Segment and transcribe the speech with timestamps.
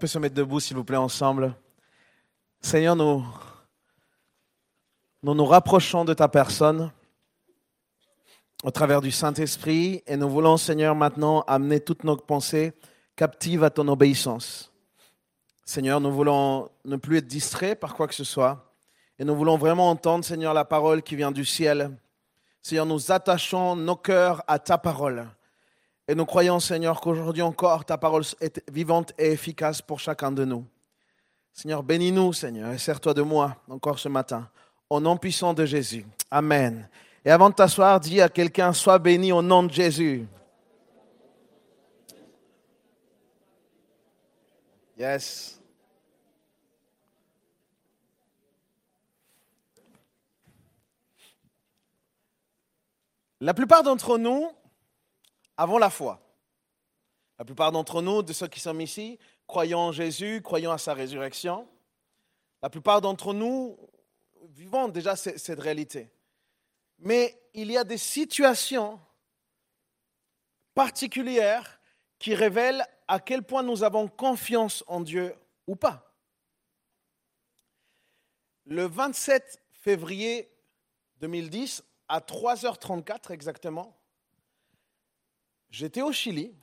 [0.00, 1.54] Peut se mettre debout, s'il vous plaît, ensemble
[2.62, 3.22] Seigneur, nous,
[5.22, 6.90] nous nous rapprochons de ta personne
[8.64, 12.72] au travers du Saint-Esprit et nous voulons, Seigneur, maintenant amener toutes nos pensées
[13.14, 14.72] captives à ton obéissance.
[15.66, 18.72] Seigneur, nous voulons ne plus être distraits par quoi que ce soit
[19.18, 21.94] et nous voulons vraiment entendre, Seigneur, la parole qui vient du ciel.
[22.62, 25.28] Seigneur, nous attachons nos cœurs à ta parole.
[26.10, 30.44] Et nous croyons, Seigneur, qu'aujourd'hui encore, ta parole est vivante et efficace pour chacun de
[30.44, 30.66] nous.
[31.52, 34.50] Seigneur, bénis-nous, Seigneur, et sers-toi de moi encore ce matin.
[34.88, 36.04] Au nom puissant de Jésus.
[36.28, 36.88] Amen.
[37.24, 40.26] Et avant de t'asseoir, dis à quelqu'un, sois béni au nom de Jésus.
[44.98, 45.60] Yes.
[53.40, 54.50] La plupart d'entre nous
[55.60, 56.18] avons la foi.
[57.38, 60.94] La plupart d'entre nous, de ceux qui sommes ici, croyons en Jésus, croyons à sa
[60.94, 61.68] résurrection.
[62.62, 63.78] La plupart d'entre nous
[64.48, 66.10] vivons déjà cette réalité.
[66.98, 68.98] Mais il y a des situations
[70.74, 71.80] particulières
[72.18, 75.34] qui révèlent à quel point nous avons confiance en Dieu
[75.66, 76.14] ou pas.
[78.64, 80.50] Le 27 février
[81.18, 83.99] 2010, à 3h34 exactement,
[85.70, 86.54] j'étais au Chili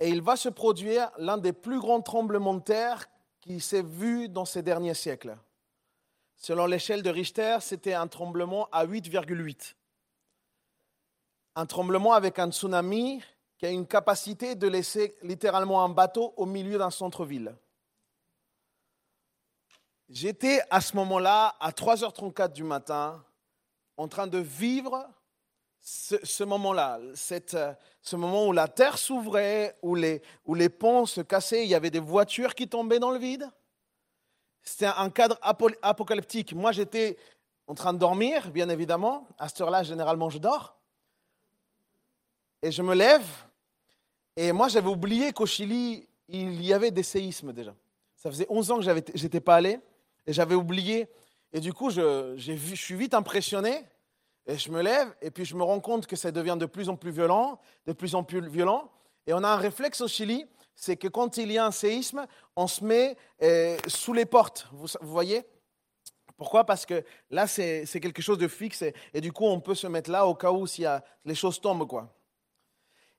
[0.00, 3.06] et il va se produire l'un des plus grands tremblements de terre
[3.40, 5.36] qui s'est vu dans ces derniers siècles.
[6.36, 9.74] Selon l'échelle de Richter, c'était un tremblement à 8,8.
[11.56, 13.22] Un tremblement avec un tsunami
[13.58, 17.56] qui a une capacité de laisser littéralement un bateau au milieu d'un centre-ville.
[20.08, 23.24] J'étais à ce moment-là, à 3h34 du matin,
[23.96, 25.08] en train de vivre
[25.84, 31.20] ce, moment-là, euh, ce moment où la terre s'ouvrait, où les, où les ponts se
[31.20, 33.50] cassaient, il y avait des voitures qui tombaient dans le vide.
[34.62, 36.54] C'était un cadre apocalyptique.
[36.54, 37.18] Moi, j'étais
[37.66, 39.28] en train de dormir, bien évidemment.
[39.38, 40.74] À cette heure-là, généralement, je dors.
[42.62, 43.26] Et je me lève.
[44.36, 47.74] Et moi, j'avais oublié qu'au Chili, il y avait des séismes déjà.
[48.16, 49.80] Ça faisait 11 ans que je n'étais pas allé.
[50.26, 51.10] Et j'avais oublié
[51.54, 53.84] et du coup, je, je suis vite impressionné.
[54.46, 56.88] Et je me lève, et puis je me rends compte que ça devient de plus
[56.88, 58.90] en plus violent, de plus en plus violent.
[59.26, 62.26] Et on a un réflexe au Chili, c'est que quand il y a un séisme,
[62.56, 64.68] on se met eh, sous les portes.
[64.72, 65.42] Vous, voyez?
[66.36, 66.64] Pourquoi?
[66.64, 68.84] Parce que là, c'est quelque chose de fixe,
[69.14, 70.84] et, du coup, on peut se mettre là au cas où si
[71.24, 71.86] les choses tombent.
[71.86, 72.12] quoi.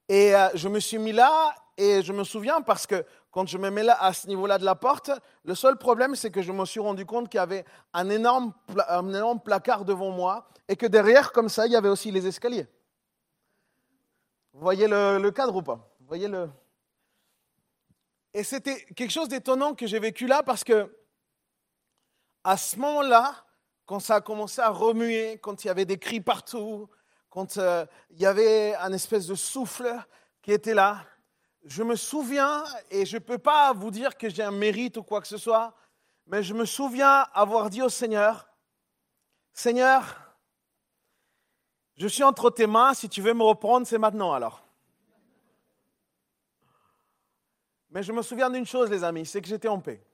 [0.07, 3.03] Et euh, je me suis mis là, et je me souviens parce que
[3.35, 5.11] quand je me mets là à ce niveau-là de la porte,
[5.43, 8.53] le seul problème, c'est que je me suis rendu compte qu'il y avait un énorme,
[8.87, 12.25] un énorme placard devant moi et que derrière, comme ça, il y avait aussi les
[12.27, 12.65] escaliers.
[14.53, 15.85] Vous voyez le, cadre ou pas?
[15.99, 16.49] Vous voyez le...
[18.33, 20.95] Et c'était quelque chose d'étonnant que j'ai vécu là parce que
[22.41, 23.35] à ce moment-là,
[23.85, 26.87] quand ça a commencé à remuer, quand il y avait des cris partout,
[27.29, 29.93] quand euh, il y avait un espèce de souffle
[30.41, 31.01] qui était là,
[31.65, 35.03] je me souviens, et je ne peux pas vous dire que j'ai un mérite ou
[35.03, 35.73] quoi que ce soit,
[36.27, 38.47] mais je me souviens avoir dit au Seigneur,
[39.51, 40.37] Seigneur,
[41.97, 44.63] je suis entre tes mains, si tu veux me reprendre, c'est maintenant alors.
[47.89, 50.05] Mais je me souviens d'une chose, les amis, c'est que j'étais en paix.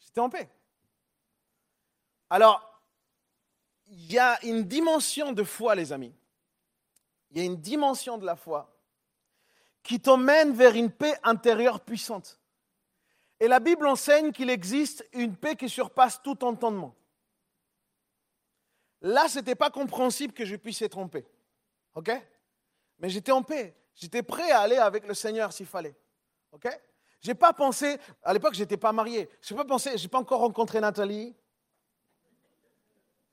[0.00, 0.50] J'étais en paix.
[2.28, 2.80] Alors,
[3.86, 6.14] il y a une dimension de foi, les amis.
[7.30, 8.79] Il y a une dimension de la foi
[9.82, 12.38] qui t'emmène vers une paix intérieure puissante.
[13.40, 16.94] Et la Bible enseigne qu'il existe une paix qui surpasse tout entendement.
[19.00, 21.26] Là, ce n'était pas compréhensible que je puisse être en paix.
[21.94, 22.10] OK?
[22.98, 23.74] Mais j'étais en paix.
[23.94, 25.96] J'étais prêt à aller avec le Seigneur s'il fallait.
[26.52, 26.68] OK?
[27.22, 29.28] J'ai pas pensé, à l'époque, je n'étais pas marié.
[29.42, 31.34] Je n'ai pas pensé, j'ai pas encore rencontré Nathalie.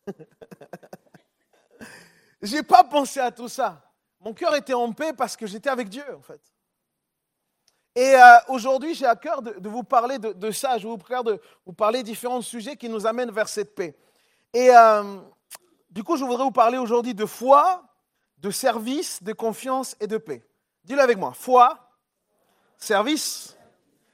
[2.41, 3.86] j'ai pas pensé à tout ça.
[4.19, 6.41] Mon cœur était en paix parce que j'étais avec Dieu, en fait.
[7.95, 10.77] Et euh, aujourd'hui, j'ai à cœur de, vous parler de, ça.
[10.77, 13.97] Je vous cœur de vous parler de différents sujets qui nous amènent vers cette paix.
[14.53, 15.19] Et euh,
[15.89, 17.83] du coup, je voudrais vous parler aujourd'hui de foi,
[18.37, 20.45] de service, de confiance et de paix.
[20.83, 21.33] Dis-le avec moi.
[21.33, 21.89] Foi,
[22.77, 23.57] service,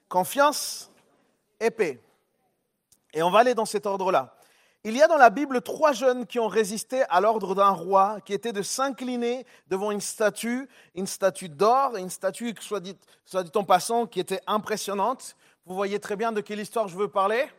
[0.07, 0.89] confiance
[1.59, 2.01] et paix.
[3.13, 4.32] Et on va aller dans cet ordre-là.
[4.85, 8.19] Il y a dans la Bible trois jeunes qui ont résisté à l'ordre d'un roi
[8.25, 13.43] qui était de s'incliner devant une statue, une statue d'or, une statue, soit dit, soit
[13.43, 15.37] dit en passant, qui était impressionnante.
[15.65, 17.49] Vous voyez très bien de quelle histoire je veux parler.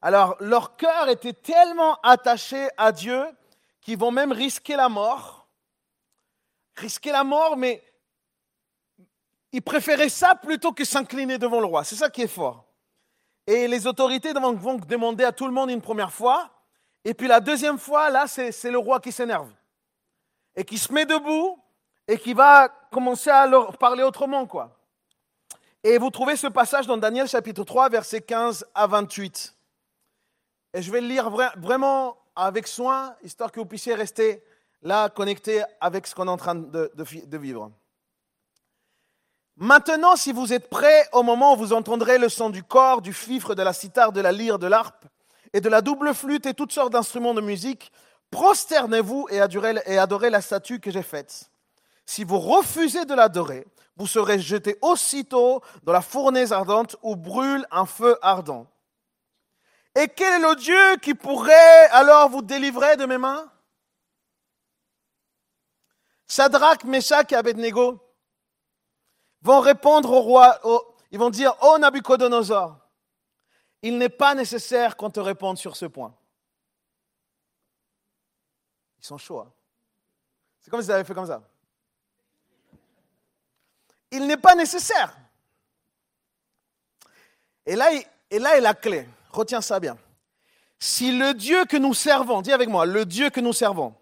[0.00, 3.22] Alors, leur cœur était tellement attaché à Dieu
[3.82, 5.46] qu'ils vont même risquer la mort.
[6.76, 7.82] Risquer la mort, mais
[9.52, 11.84] ils préféraient ça plutôt que s'incliner devant le roi.
[11.84, 12.65] C'est ça qui est fort.
[13.46, 16.50] Et les autorités vont demander à tout le monde une première fois.
[17.04, 19.50] Et puis la deuxième fois, là, c'est le roi qui s'énerve.
[20.56, 21.58] Et qui se met debout
[22.08, 24.76] et qui va commencer à leur parler autrement, quoi.
[25.84, 29.54] Et vous trouvez ce passage dans Daniel chapitre 3, versets 15 à 28.
[30.74, 34.42] Et je vais le lire vraiment avec soin, histoire que vous puissiez rester
[34.82, 37.70] là, connecté avec ce qu'on est en train de, de vivre.
[39.58, 43.14] Maintenant, si vous êtes prêts, au moment où vous entendrez le son du corps, du
[43.14, 45.06] fifre, de la cithare, de la lyre, de l'harpe,
[45.54, 47.90] et de la double flûte et toutes sortes d'instruments de musique,
[48.30, 51.50] prosternez-vous et adorez la statue que j'ai faite.
[52.04, 53.66] Si vous refusez de l'adorer,
[53.96, 58.66] vous serez jeté aussitôt dans la fournaise ardente où brûle un feu ardent.
[59.94, 63.50] Et quel est le Dieu qui pourrait alors vous délivrer de mes mains?
[66.28, 68.02] Shadrach, Meshach et Abednego
[69.46, 70.60] vont répondre au roi,
[71.10, 72.76] ils vont dire, oh Nabucodonosor,
[73.80, 76.14] il n'est pas nécessaire qu'on te réponde sur ce point.
[78.98, 79.40] Ils sont chauds.
[79.40, 79.52] Hein.
[80.60, 81.42] C'est comme si ils avaient fait comme ça.
[84.10, 85.16] Il n'est pas nécessaire.
[87.64, 87.86] Et là,
[88.30, 89.08] et là est la clé.
[89.30, 89.96] Retiens ça bien.
[90.78, 93.94] Si le Dieu que nous servons, dis avec moi, le Dieu que nous servons,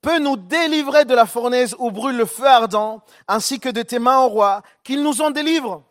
[0.00, 3.98] peut nous délivrer de la fournaise où brûle le feu ardent, ainsi que de tes
[3.98, 5.84] mains, au roi, qu'il nous en délivre.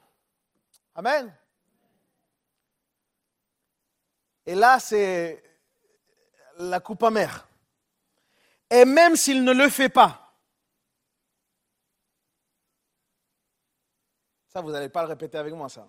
[0.96, 1.34] Amen.
[4.46, 5.44] Et là, c'est
[6.58, 7.48] la coupe amère.
[8.70, 10.36] Et même s'il ne le fait pas,
[14.48, 15.88] ça, vous n'allez pas le répéter avec moi, ça.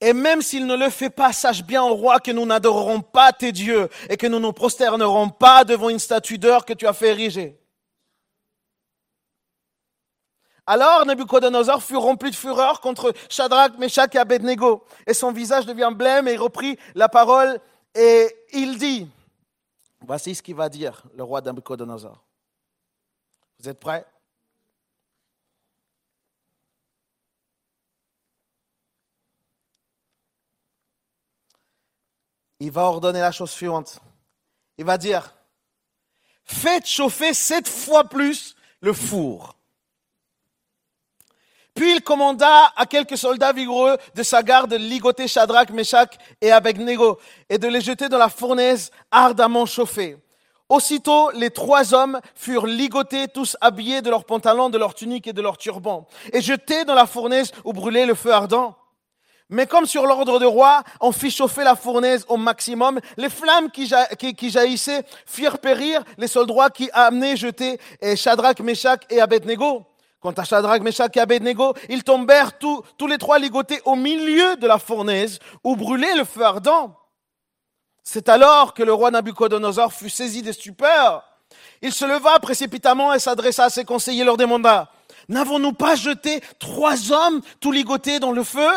[0.00, 3.32] Et même s'il ne le fait pas, sache bien, au roi, que nous n'adorerons pas
[3.32, 6.92] tes dieux et que nous ne prosternerons pas devant une statue d'or que tu as
[6.92, 7.58] fait ériger.
[10.66, 14.84] Alors Nebuchadnezzar fut rempli de fureur contre Shadrach, Meshach et Abednego.
[15.06, 17.60] Et son visage devient blême et il reprit la parole
[17.94, 19.08] et il dit,
[20.00, 22.22] voici ce qu'il va dire, le roi Nebuchadnezzar.
[23.58, 24.06] Vous êtes prêts?
[32.60, 33.98] Il va ordonner la chose suivante.
[34.78, 35.34] Il va dire,
[36.44, 39.56] faites chauffer sept fois plus le four.
[41.74, 46.10] Puis il commanda à quelques soldats vigoureux de sa garde de ligoter Shadrach, Meshach
[46.40, 47.18] et Abednego
[47.48, 50.16] et de les jeter dans la fournaise ardemment chauffée.
[50.68, 55.32] Aussitôt, les trois hommes furent ligotés, tous habillés de leurs pantalons, de leurs tuniques et
[55.32, 58.76] de leurs turbans, et jetés dans la fournaise où brûlait le feu ardent.
[59.50, 63.70] Mais comme sur l'ordre de roi, on fit chauffer la fournaise au maximum, les flammes
[63.70, 63.86] qui,
[64.50, 67.78] jaillissaient firent périr les soldats qui amenaient jeter
[68.16, 69.84] Shadrach, Meshach et Abednego.
[70.20, 74.56] Quant à Shadrach, Meshach et Abednego, ils tombèrent tous, tous les trois ligotés au milieu
[74.56, 76.96] de la fournaise où brûlait le feu ardent.
[78.02, 81.22] C'est alors que le roi Nabucodonosor fut saisi de stupeur.
[81.82, 84.90] Il se leva précipitamment et s'adressa à ses conseillers, leur demanda,
[85.28, 88.70] N'avons-nous pas jeté trois hommes tout ligotés dans le feu?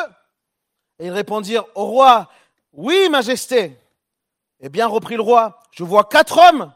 [1.00, 2.30] Et ils répondirent au roi,
[2.74, 3.78] oui, majesté.
[4.60, 6.74] Eh bien, reprit le roi, je vois quatre hommes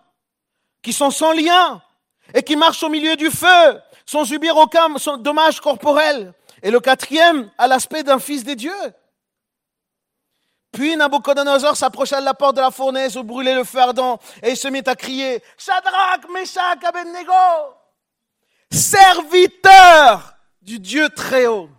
[0.81, 1.81] qui sont sans lien
[2.33, 6.33] et qui marchent au milieu du feu sans subir aucun dommage corporel.
[6.63, 8.93] Et le quatrième a l'aspect d'un fils des dieux.
[10.71, 14.51] Puis Nabucodonosor s'approcha de la porte de la fournaise où brûlait le feu ardent et
[14.51, 17.33] il se mit à crier Shadrach, Meshach, Abednego,
[18.71, 21.69] serviteur du Dieu très haut.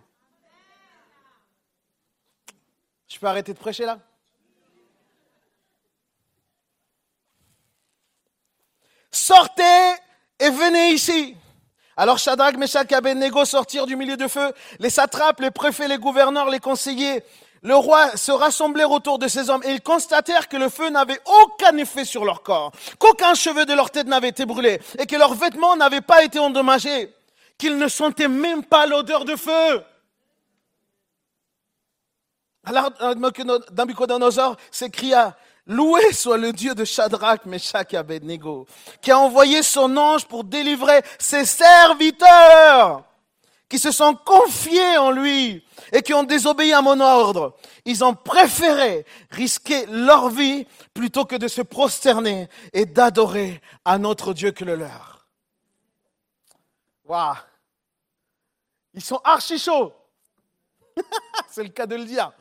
[3.13, 3.99] Je peux arrêter de prêcher là?
[9.11, 9.61] Sortez
[10.39, 11.37] et venez ici.
[11.95, 14.51] Alors Shadrach, Meshach et Abednego sortirent du milieu de feu.
[14.79, 17.23] Les satrapes, les préfets, les gouverneurs, les conseillers,
[17.61, 21.19] le roi se rassemblèrent autour de ces hommes et ils constatèrent que le feu n'avait
[21.43, 25.15] aucun effet sur leur corps, qu'aucun cheveu de leur tête n'avait été brûlé et que
[25.17, 27.13] leurs vêtements n'avaient pas été endommagés,
[27.59, 29.83] qu'ils ne sentaient même pas l'odeur de feu.
[32.63, 32.91] Alors
[33.71, 38.67] Nabucodonosor s'écria, Loué soit le Dieu de Shadrach, Meshach et Abednego,
[39.01, 43.03] qui a envoyé son ange pour délivrer ses serviteurs,
[43.69, 47.55] qui se sont confiés en lui et qui ont désobéi à mon ordre.
[47.85, 54.33] Ils ont préféré risquer leur vie plutôt que de se prosterner et d'adorer un autre
[54.33, 55.27] Dieu que le leur.
[57.05, 57.35] Waouh!
[58.93, 59.93] Ils sont archi chauds.
[61.49, 62.31] C'est le cas de le dire.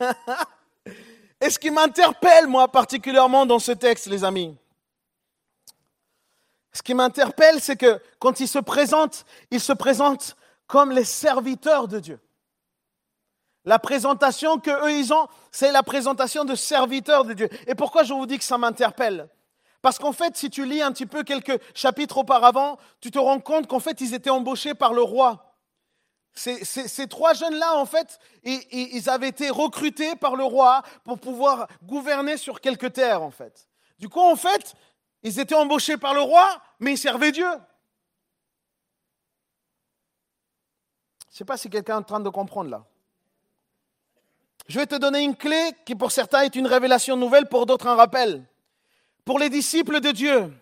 [1.40, 4.56] Et ce qui m'interpelle, moi, particulièrement dans ce texte, les amis,
[6.72, 10.36] ce qui m'interpelle, c'est que quand ils se présentent, ils se présentent
[10.66, 12.20] comme les serviteurs de Dieu.
[13.64, 17.48] La présentation que eux ils ont, c'est la présentation de serviteurs de Dieu.
[17.66, 19.28] Et pourquoi je vous dis que ça m'interpelle?
[19.82, 23.40] Parce qu'en fait, si tu lis un petit peu quelques chapitres auparavant, tu te rends
[23.40, 25.51] compte qu'en fait, ils étaient embauchés par le roi.
[26.34, 32.36] Ces, trois jeunes-là, en fait, ils, avaient été recrutés par le roi pour pouvoir gouverner
[32.36, 33.68] sur quelques terres, en fait.
[33.98, 34.74] Du coup, en fait,
[35.22, 37.50] ils étaient embauchés par le roi, mais ils servaient Dieu.
[41.28, 42.84] Je ne sais pas si quelqu'un est en train de comprendre là.
[44.68, 47.88] Je vais te donner une clé qui pour certains est une révélation nouvelle, pour d'autres
[47.88, 48.44] un rappel.
[49.24, 50.52] Pour les disciples de Dieu,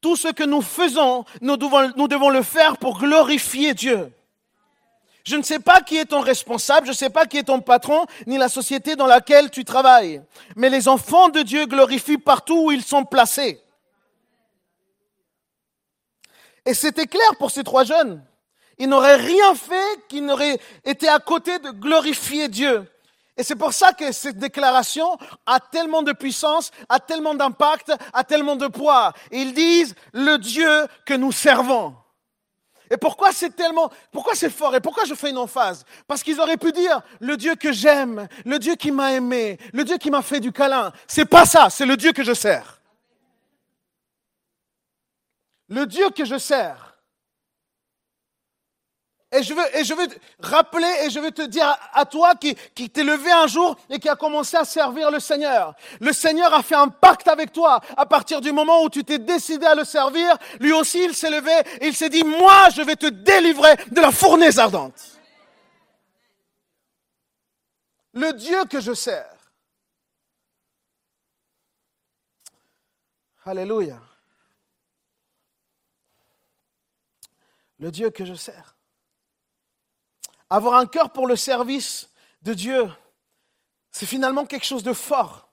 [0.00, 4.12] tout ce que nous faisons, nous devons le faire pour glorifier Dieu.
[5.24, 7.60] Je ne sais pas qui est ton responsable, je ne sais pas qui est ton
[7.60, 10.22] patron, ni la société dans laquelle tu travailles.
[10.56, 13.62] Mais les enfants de Dieu glorifient partout où ils sont placés.
[16.64, 18.24] Et c'était clair pour ces trois jeunes.
[18.78, 22.88] Ils n'auraient rien fait qui n'aurait été à côté de glorifier Dieu.
[23.36, 28.24] Et c'est pour ça que cette déclaration a tellement de puissance, a tellement d'impact, a
[28.24, 29.12] tellement de poids.
[29.30, 31.94] Ils disent le Dieu que nous servons.
[32.92, 35.86] Et pourquoi c'est tellement, pourquoi c'est fort et pourquoi je fais une emphase?
[36.06, 39.82] Parce qu'ils auraient pu dire le Dieu que j'aime, le Dieu qui m'a aimé, le
[39.82, 40.92] Dieu qui m'a fait du câlin.
[41.06, 42.82] C'est pas ça, c'est le Dieu que je sers.
[45.68, 46.91] Le Dieu que je sers.
[49.34, 50.06] Et je veux, et je veux
[50.40, 53.98] rappeler et je veux te dire à, toi qui, qui t'es levé un jour et
[53.98, 55.74] qui a commencé à servir le Seigneur.
[56.00, 57.80] Le Seigneur a fait un pacte avec toi.
[57.96, 61.30] À partir du moment où tu t'es décidé à le servir, lui aussi il s'est
[61.30, 65.00] levé et il s'est dit, moi je vais te délivrer de la fournaise ardente.
[68.12, 69.34] Le Dieu que je sers.
[73.46, 73.98] Alléluia.
[77.78, 78.71] Le Dieu que je sers.
[80.52, 82.10] Avoir un cœur pour le service
[82.42, 82.86] de Dieu,
[83.90, 85.50] c'est finalement quelque chose de fort.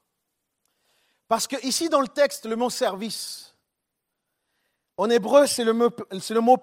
[1.30, 3.56] Parce que ici dans le texte, le mot service,
[4.98, 6.58] en hébreu, c'est le mot, le mot.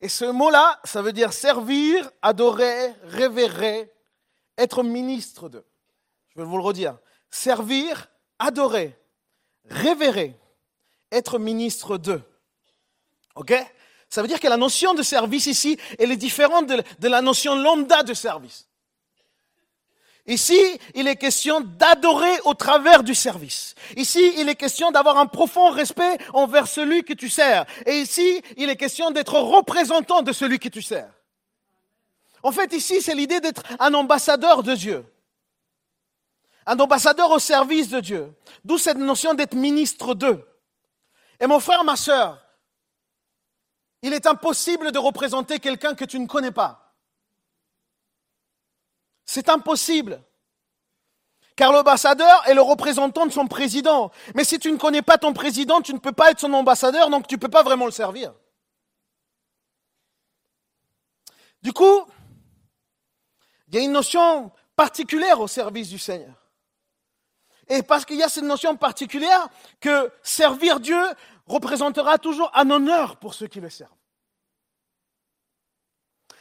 [0.00, 3.92] Et ce mot-là, ça veut dire servir, adorer, révérer,
[4.56, 5.64] être ministre de.
[6.28, 6.96] Je vais vous le redire.
[7.28, 8.06] Servir,
[8.38, 8.96] adorer,
[9.64, 10.38] révérer,
[11.10, 12.22] être ministre de.
[13.34, 13.52] OK?
[14.10, 17.54] Ça veut dire que la notion de service ici, elle est différente de, la notion
[17.54, 18.66] lambda de service.
[20.26, 20.60] Ici,
[20.94, 23.74] il est question d'adorer au travers du service.
[23.96, 27.64] Ici, il est question d'avoir un profond respect envers celui que tu sers.
[27.86, 31.10] Et ici, il est question d'être représentant de celui que tu sers.
[32.42, 35.04] En fait, ici, c'est l'idée d'être un ambassadeur de Dieu.
[36.66, 38.32] Un ambassadeur au service de Dieu.
[38.64, 40.44] D'où cette notion d'être ministre d'eux.
[41.38, 42.38] Et mon frère, ma sœur,
[44.02, 46.94] il est impossible de représenter quelqu'un que tu ne connais pas.
[49.24, 50.22] C'est impossible.
[51.54, 54.10] Car l'ambassadeur est le représentant de son président.
[54.34, 57.10] Mais si tu ne connais pas ton président, tu ne peux pas être son ambassadeur,
[57.10, 58.32] donc tu ne peux pas vraiment le servir.
[61.62, 62.06] Du coup,
[63.68, 66.34] il y a une notion particulière au service du Seigneur.
[67.68, 71.00] Et parce qu'il y a cette notion particulière que servir Dieu
[71.50, 73.90] représentera toujours un honneur pour ceux qui le servent.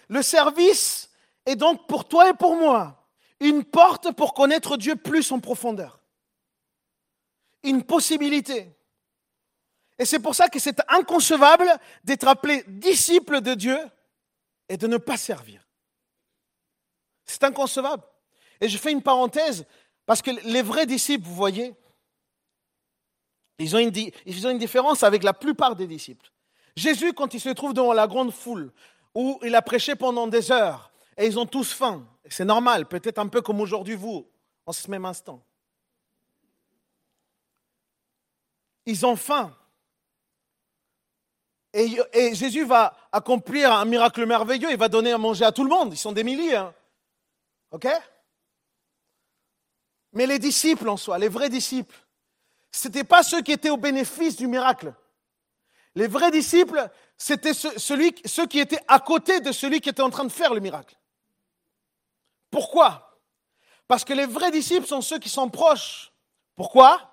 [0.08, 1.10] Le service
[1.46, 2.96] est donc pour toi et pour moi
[3.40, 6.00] une porte pour connaître Dieu plus en profondeur.
[7.64, 8.76] Une possibilité.
[9.98, 11.70] Et c'est pour ça que c'est inconcevable
[12.04, 13.78] d'être appelé disciple de Dieu
[14.68, 15.66] et de ne pas servir.
[17.26, 18.04] C'est inconcevable.
[18.62, 19.66] Et je fais une parenthèse
[20.06, 21.76] parce que les vrais disciples, vous voyez,
[23.60, 26.32] ils ont, une, différence avec la plupart des disciples.
[26.76, 28.72] Jésus, quand il se trouve devant la grande foule,
[29.14, 33.20] où il a prêché pendant des heures, et ils ont tous faim, c'est normal, peut-être
[33.20, 34.26] un peu comme aujourd'hui vous,
[34.66, 35.44] en ce même instant.
[38.86, 39.54] Ils ont faim.
[41.74, 45.64] Et, et, Jésus va accomplir un miracle merveilleux, il va donner à manger à tout
[45.64, 46.56] le monde, ils sont des milliers.
[46.56, 46.74] Hein.
[47.72, 47.88] OK?
[50.14, 51.96] Mais les disciples en soi, les vrais disciples,
[52.72, 54.94] ce n'étaient pas ceux qui étaient au bénéfice du miracle.
[55.96, 60.24] Les vrais disciples, c'était ceux qui étaient à côté de celui qui était en train
[60.24, 60.96] de faire le miracle.
[62.52, 63.20] Pourquoi?
[63.88, 66.14] Parce que les vrais disciples sont ceux qui sont proches.
[66.56, 67.12] Pourquoi?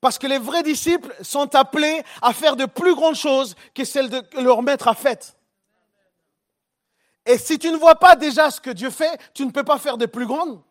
[0.00, 4.10] Parce que les vrais disciples sont appelés à faire de plus grandes choses que celles
[4.10, 5.36] de leur maître a faites.
[7.24, 9.78] Et si tu ne vois pas déjà ce que Dieu fait, tu ne peux pas
[9.78, 10.62] faire de plus grandes.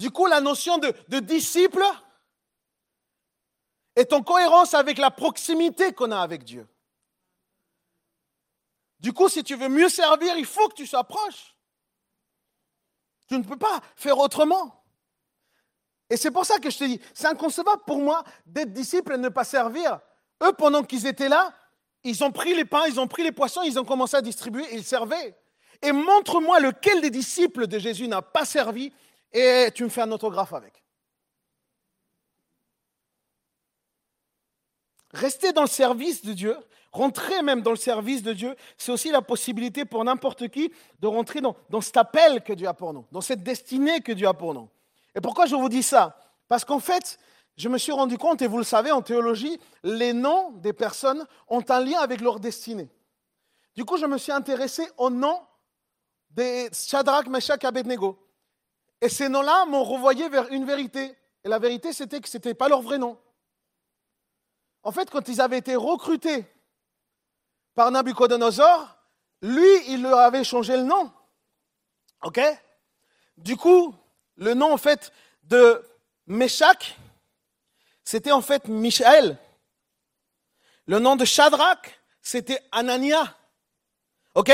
[0.00, 1.84] Du coup, la notion de, disciple
[3.94, 6.66] est en cohérence avec la proximité qu'on a avec Dieu.
[8.98, 11.54] Du coup, si tu veux mieux servir, il faut que tu sois proche.
[13.28, 14.82] Tu ne peux pas faire autrement.
[16.08, 19.18] Et c'est pour ça que je te dis, c'est inconcevable pour moi d'être disciple et
[19.18, 20.00] ne pas servir.
[20.42, 21.52] Eux, pendant qu'ils étaient là,
[22.04, 24.64] ils ont pris les pains, ils ont pris les poissons, ils ont commencé à distribuer,
[24.72, 25.38] ils servaient.
[25.82, 28.94] Et montre-moi lequel des disciples de Jésus n'a pas servi
[29.32, 30.82] et tu me fais un autographe avec.
[35.12, 36.56] Rester dans le service de Dieu,
[36.92, 41.06] rentrer même dans le service de Dieu, c'est aussi la possibilité pour n'importe qui de
[41.06, 44.28] rentrer dans, dans cet appel que Dieu a pour nous, dans cette destinée que Dieu
[44.28, 44.68] a pour nous.
[45.14, 46.16] Et pourquoi je vous dis ça?
[46.48, 47.18] Parce qu'en fait,
[47.56, 51.26] je me suis rendu compte, et vous le savez, en théologie, les noms des personnes
[51.48, 52.88] ont un lien avec leur destinée.
[53.74, 55.40] Du coup, je me suis intéressé aux noms
[56.30, 58.18] des Shadrach, Meshach, Abednego.
[59.00, 61.16] Et ces noms-là m'ont renvoyé vers une vérité.
[61.44, 63.18] Et la vérité, c'était que ce n'était pas leur vrai nom.
[64.82, 66.44] En fait, quand ils avaient été recrutés
[67.74, 68.96] par Nabucodonosor,
[69.42, 71.12] lui, il leur avait changé le nom.
[72.22, 72.40] OK?
[73.36, 73.94] Du coup,
[74.36, 75.12] le nom, en fait,
[75.44, 75.82] de
[76.26, 76.96] Meshach,
[78.04, 79.38] c'était en fait Michael.
[80.86, 83.36] Le nom de Shadrach, c'était Anania.
[84.34, 84.52] OK?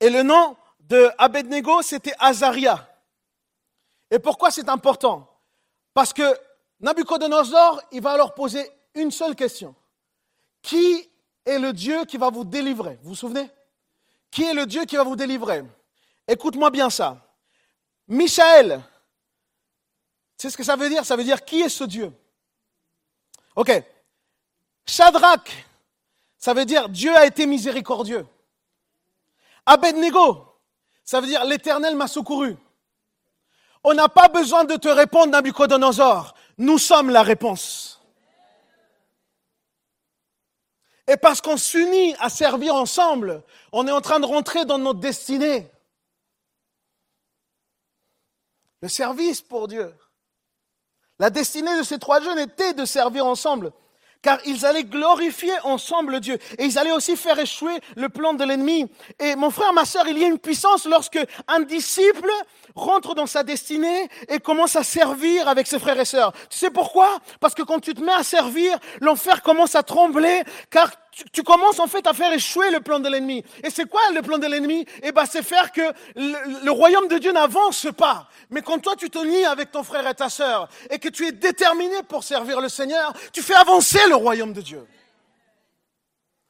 [0.00, 2.93] Et le nom de Abednego, c'était Azaria.
[4.10, 5.28] Et pourquoi c'est important?
[5.92, 6.38] Parce que
[6.80, 9.74] Nabucodonosor, il va leur poser une seule question.
[10.62, 11.08] Qui
[11.44, 12.98] est le Dieu qui va vous délivrer?
[13.02, 13.50] Vous vous souvenez?
[14.30, 15.64] Qui est le Dieu qui va vous délivrer?
[16.26, 17.18] Écoute-moi bien ça.
[18.08, 18.82] Michael,
[20.36, 21.04] c'est ce que ça veut dire?
[21.04, 22.12] Ça veut dire qui est ce Dieu?
[23.56, 23.70] Ok.
[24.86, 25.50] Shadrach,
[26.38, 28.26] ça veut dire Dieu a été miséricordieux.
[29.64, 30.44] Abednego,
[31.04, 32.56] ça veut dire l'Éternel m'a secouru.
[33.84, 36.34] On n'a pas besoin de te répondre, Nabucodonosor.
[36.56, 38.00] Nous sommes la réponse.
[41.06, 43.42] Et parce qu'on s'unit à servir ensemble,
[43.72, 45.70] on est en train de rentrer dans notre destinée.
[48.80, 49.94] Le service pour Dieu.
[51.18, 53.72] La destinée de ces trois jeunes était de servir ensemble,
[54.24, 58.42] car ils allaient glorifier ensemble Dieu, et ils allaient aussi faire échouer le plan de
[58.42, 58.86] l'ennemi.
[59.20, 62.30] Et mon frère, ma soeur, il y a une puissance lorsque un disciple
[62.74, 66.32] rentre dans sa destinée et commence à servir avec ses frères et sœurs.
[66.48, 67.18] Tu sais pourquoi?
[67.38, 70.90] Parce que quand tu te mets à servir, l'enfer commence à trembler, car
[71.32, 73.44] tu, commences en fait à faire échouer le plan de l'ennemi.
[73.62, 74.84] Et c'est quoi le plan de l'ennemi?
[75.02, 78.28] Eh bien, c'est faire que le, royaume de Dieu n'avance pas.
[78.50, 81.26] Mais quand toi, tu te lies avec ton frère et ta sœur et que tu
[81.26, 84.86] es déterminé pour servir le Seigneur, tu fais avancer le royaume de Dieu.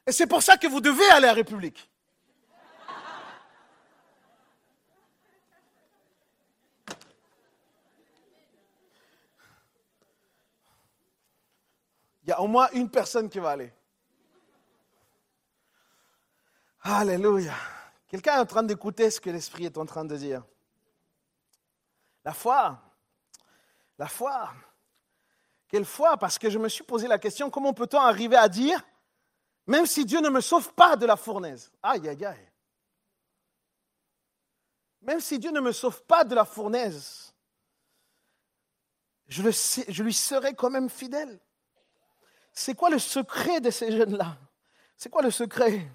[0.07, 1.89] Et c'est pour ça que vous devez aller à la République.
[12.23, 13.71] Il y a au moins une personne qui va aller.
[16.87, 17.55] Alléluia.
[18.07, 20.45] Quelqu'un est en train d'écouter ce que l'Esprit est en train de dire.
[22.23, 22.79] La foi.
[23.97, 24.53] La foi.
[25.67, 26.15] Quelle foi?
[26.17, 28.79] Parce que je me suis posé la question, comment peut-on arriver à dire,
[29.65, 31.71] même si Dieu ne me sauve pas de la fournaise?
[31.81, 32.51] Aïe, aïe, aïe.
[35.01, 37.33] Même si Dieu ne me sauve pas de la fournaise,
[39.27, 41.39] je, je lui serai quand même fidèle.
[42.53, 44.37] C'est quoi le secret de ces jeunes-là?
[44.95, 45.89] C'est quoi le secret?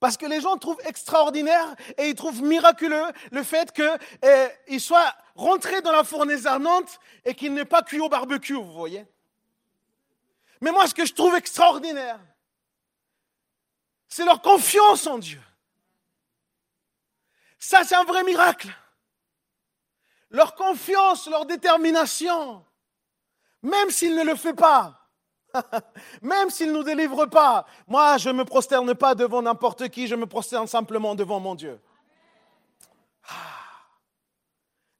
[0.00, 3.98] Parce que les gens trouvent extraordinaire et ils trouvent miraculeux le fait qu'ils
[4.68, 8.72] eh, soient rentrés dans la fournaise ardente et qu'ils n'aient pas cuit au barbecue, vous
[8.72, 9.06] voyez.
[10.60, 12.18] Mais moi, ce que je trouve extraordinaire,
[14.08, 15.40] c'est leur confiance en Dieu.
[17.58, 18.72] Ça, c'est un vrai miracle.
[20.30, 22.64] Leur confiance, leur détermination,
[23.62, 24.97] même s'il ne le fait pas,
[26.22, 30.06] Même s'il ne nous délivre pas, moi, je ne me prosterne pas devant n'importe qui,
[30.06, 31.80] je me prosterne simplement devant mon Dieu.
[33.28, 33.34] Ah.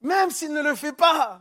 [0.01, 1.41] Même s'il ne le fait pas.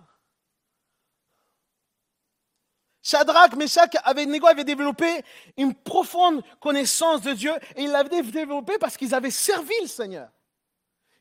[3.01, 5.23] Shadrach, Meshach, Abednego avaient développé
[5.55, 10.29] une profonde connaissance de Dieu et ils l'avaient développé parce qu'ils avaient servi le Seigneur.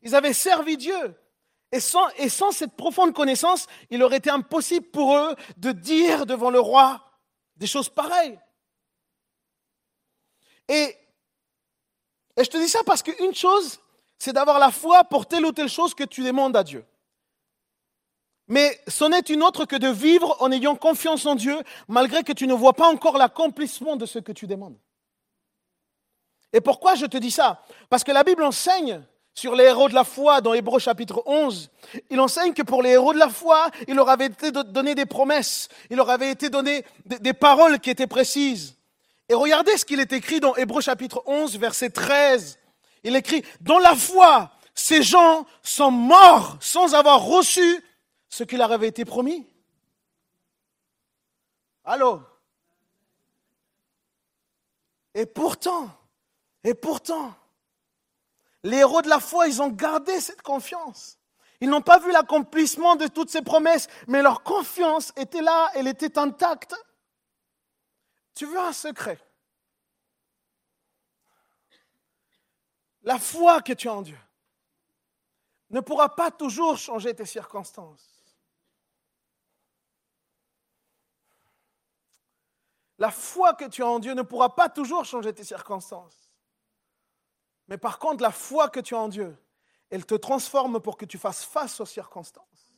[0.02, 1.14] Ils avaient servi Dieu.
[1.70, 6.60] Et sans cette profonde connaissance, il aurait été impossible pour eux de dire devant le
[6.60, 7.05] roi,
[7.56, 8.38] des choses pareilles.
[10.68, 10.96] Et,
[12.36, 13.78] je te dis ça parce qu'une chose,
[14.18, 16.84] c'est d'avoir la foi pour telle ou telle chose que tu demandes à Dieu.
[18.48, 22.32] Mais c'en est une autre que de vivre en ayant confiance en Dieu, malgré que
[22.32, 24.78] tu ne vois pas encore l'accomplissement de ce que tu demandes.
[26.52, 27.64] Et pourquoi je te dis ça?
[27.88, 29.04] Parce que la Bible enseigne
[29.36, 31.70] sur les héros de la foi dans Hébreux chapitre 11,
[32.08, 35.04] il enseigne que pour les héros de la foi, il leur avait été donné des
[35.04, 38.76] promesses, il leur avait été donné des, paroles qui étaient précises.
[39.28, 42.58] Et regardez ce qu'il est écrit dans Hébreux chapitre 11, verset 13.
[43.04, 47.84] Il écrit, dans la foi, ces gens sont morts sans avoir reçu
[48.30, 49.46] ce qui leur avait été promis.
[51.84, 52.22] Allô?
[55.14, 55.90] Et pourtant,
[56.64, 57.34] et pourtant,
[58.66, 61.18] les héros de la foi, ils ont gardé cette confiance.
[61.60, 65.86] Ils n'ont pas vu l'accomplissement de toutes ces promesses, mais leur confiance était là, elle
[65.86, 66.74] était intacte.
[68.34, 69.18] Tu veux un secret?
[73.02, 74.18] La foi que tu as en Dieu
[75.70, 78.22] ne pourra pas toujours changer tes circonstances.
[82.98, 86.25] La foi que tu as en Dieu ne pourra pas toujours changer tes circonstances.
[87.68, 89.36] Mais par contre, la foi que tu as en Dieu,
[89.90, 92.72] elle te transforme pour que tu fasses face aux circonstances.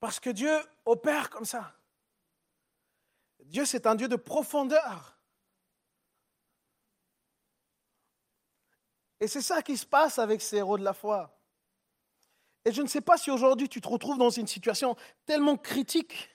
[0.00, 1.74] Parce que Dieu opère comme ça.
[3.44, 5.16] Dieu, c'est un Dieu de profondeur.
[9.20, 11.36] Et c'est ça qui se passe avec ces héros de la foi.
[12.64, 14.96] Et je ne sais pas si aujourd'hui tu te retrouves dans une situation
[15.26, 16.28] tellement critique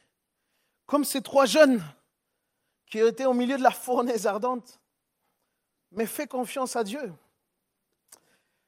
[0.85, 1.83] comme ces trois jeunes
[2.87, 4.79] qui étaient au milieu de la fournaise ardente.
[5.91, 7.13] Mais fais confiance à Dieu.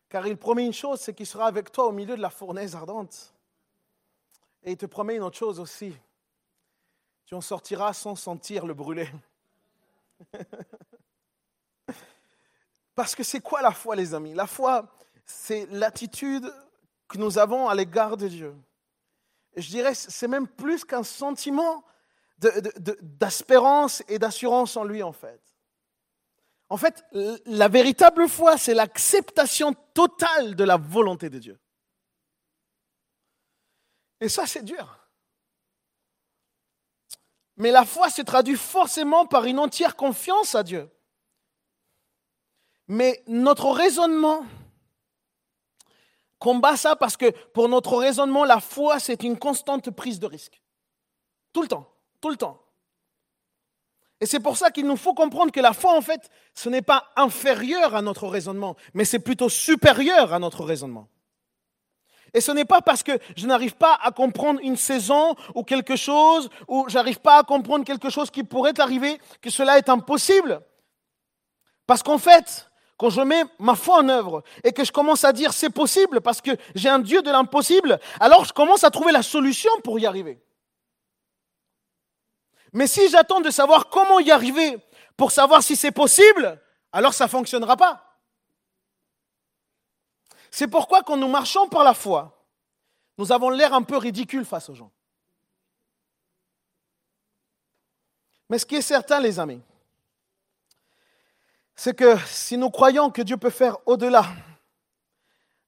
[0.09, 2.75] Car il promet une chose, c'est qu'il sera avec toi au milieu de la fournaise
[2.75, 3.33] ardente.
[4.63, 5.95] Et il te promet une autre chose aussi.
[7.25, 9.09] Tu en sortiras sans sentir le brûler.
[12.95, 14.33] Parce que c'est quoi la foi, les amis?
[14.33, 14.87] La foi,
[15.25, 16.51] c'est l'attitude
[17.07, 18.55] que nous avons à l'égard de Dieu.
[19.55, 21.83] Je dirais, c'est même plus qu'un sentiment
[22.37, 25.41] d'espérance et d'assurance en lui, en fait.
[26.69, 27.03] En fait,
[27.45, 31.59] la véritable foi, c'est l'acceptation totale de la volonté de Dieu.
[34.19, 34.99] Et ça, c'est dur.
[37.57, 40.89] Mais la foi se traduit forcément par une entière confiance à Dieu.
[42.87, 44.45] Mais notre raisonnement
[46.39, 50.61] combat ça parce que pour notre raisonnement, la foi, c'est une constante prise de risque.
[51.53, 52.61] Tout le temps, tout le temps.
[54.21, 56.81] Et c'est pour ça qu'il nous faut comprendre que la foi, en fait, ce n'est
[56.81, 61.09] pas inférieur à notre raisonnement, mais c'est plutôt supérieur à notre raisonnement.
[62.33, 65.95] Et ce n'est pas parce que je n'arrive pas à comprendre une saison ou quelque
[65.95, 70.61] chose, ou j'arrive pas à comprendre quelque chose qui pourrait arriver, que cela est impossible.
[71.87, 75.33] Parce qu'en fait, quand je mets ma foi en œuvre et que je commence à
[75.33, 79.11] dire c'est possible parce que j'ai un Dieu de l'impossible, alors je commence à trouver
[79.11, 80.41] la solution pour y arriver.
[82.75, 84.77] Mais si j'attends de savoir comment y arriver
[85.15, 86.61] pour savoir si c'est possible,
[86.91, 88.19] alors ça ne fonctionnera pas.
[90.51, 92.45] C'est pourquoi quand nous marchons par la foi,
[93.17, 94.91] nous avons l'air un peu ridicule face aux gens.
[98.49, 99.61] Mais ce qui est certain, les amis,
[101.77, 104.25] c'est que si nous croyons que Dieu peut faire au-delà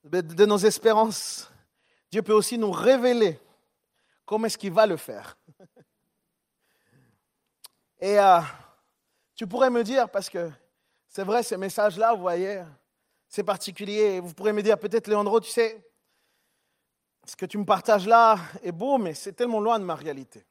[0.04, 1.50] de nos espérances,
[2.12, 3.40] Dieu peut aussi nous révéler
[4.26, 5.38] comment est-ce qu'il va le faire.
[8.00, 8.40] Et euh,
[9.36, 10.52] tu pourrais me dire, parce que
[11.08, 12.64] c'est vrai, ces messages-là, vous voyez,
[13.28, 14.20] c'est particulier.
[14.20, 15.84] Vous pourrez me dire, peut-être, Léandro, tu sais,
[17.26, 20.46] ce que tu me partages là est beau, mais c'est tellement loin de ma réalité.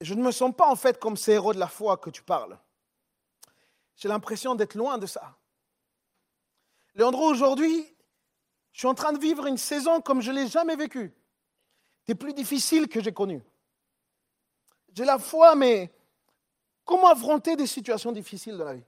[0.00, 2.22] Je ne me sens pas en fait comme ces héros de la foi que tu
[2.22, 2.58] parles.
[3.96, 5.36] J'ai l'impression d'être loin de ça.
[6.94, 7.86] Léandro, aujourd'hui,
[8.72, 11.14] je suis en train de vivre une saison comme je ne l'ai jamais vécue.
[12.06, 13.42] Des plus difficiles que j'ai connues.
[14.96, 15.90] J'ai la foi, mais
[16.84, 18.84] comment affronter des situations difficiles dans la vie?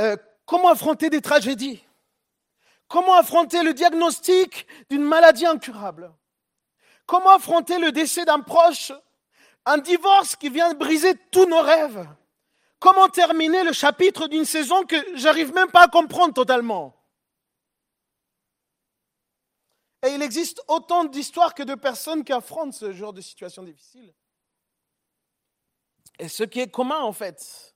[0.00, 1.82] Euh, Comment affronter des tragédies?
[2.88, 6.14] Comment affronter le diagnostic d'une maladie incurable?
[7.04, 8.92] Comment affronter le décès d'un proche?
[9.64, 12.08] Un divorce qui vient briser tous nos rêves?
[12.78, 16.94] Comment terminer le chapitre d'une saison que j'arrive même pas à comprendre totalement?
[20.06, 24.14] Et il existe autant d'histoires que de personnes qui affrontent ce genre de situation difficile.
[26.18, 27.74] Et ce qui est commun, en fait,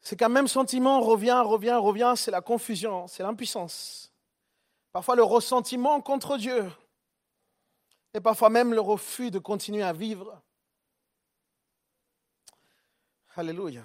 [0.00, 4.12] c'est qu'un même sentiment revient, revient, revient, c'est la confusion, c'est l'impuissance.
[4.92, 6.70] Parfois le ressentiment contre Dieu.
[8.14, 10.40] Et parfois même le refus de continuer à vivre.
[13.36, 13.82] Alléluia.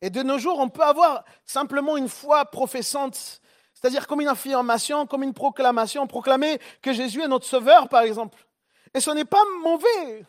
[0.00, 3.40] Et de nos jours, on peut avoir simplement une foi professante,
[3.72, 8.46] c'est-à-dire comme une affirmation, comme une proclamation, proclamer que Jésus est notre sauveur, par exemple.
[8.92, 10.26] Et ce n'est pas mauvais.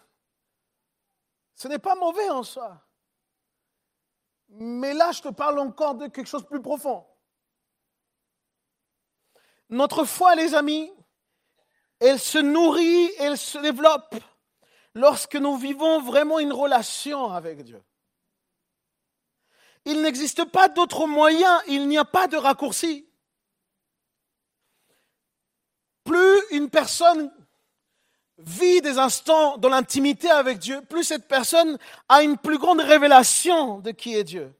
[1.57, 2.79] Ce n'est pas mauvais en soi.
[4.49, 7.03] Mais là, je te parle encore de quelque chose de plus profond.
[9.69, 10.93] Notre foi, les amis,
[11.99, 14.15] elle se nourrit, elle se développe
[14.93, 17.83] lorsque nous vivons vraiment une relation avec Dieu.
[19.83, 23.09] Il n'existe pas d'autre moyen, il n'y a pas de raccourci.
[26.03, 27.33] Plus une personne
[28.37, 33.79] vit des instants dans l'intimité avec Dieu, plus cette personne a une plus grande révélation
[33.79, 34.53] de qui est Dieu.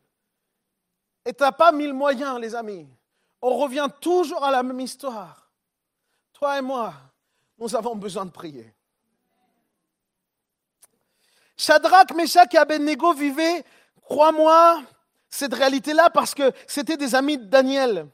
[1.26, 2.88] Et tu n'as pas mille moyens, les amis.
[3.42, 5.52] On revient toujours à la même histoire.
[6.34, 6.94] Toi et moi,
[7.58, 8.74] nous avons besoin de prier.
[11.58, 13.64] Shadrach, Meshach et Abednego vivaient,
[14.02, 14.82] crois-moi,
[15.30, 18.08] cette réalité-là parce que c'était des amis de Daniel.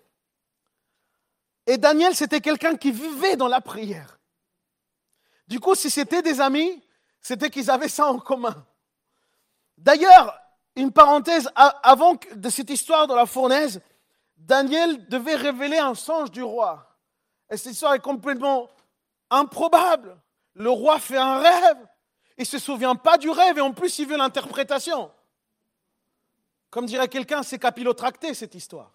[1.67, 4.19] Et Daniel, c'était quelqu'un qui vivait dans la prière.
[5.47, 6.81] Du coup, si c'était des amis,
[7.21, 8.65] c'était qu'ils avaient ça en commun.
[9.77, 10.37] D'ailleurs,
[10.75, 13.81] une parenthèse, avant de cette histoire dans la fournaise,
[14.37, 16.89] Daniel devait révéler un songe du roi.
[17.49, 18.69] Et cette histoire est complètement
[19.29, 20.17] improbable.
[20.53, 21.87] Le roi fait un rêve.
[22.37, 25.11] Il ne se souvient pas du rêve et en plus il veut l'interprétation.
[26.69, 28.91] Comme dirait quelqu'un, c'est capillotracté cette histoire.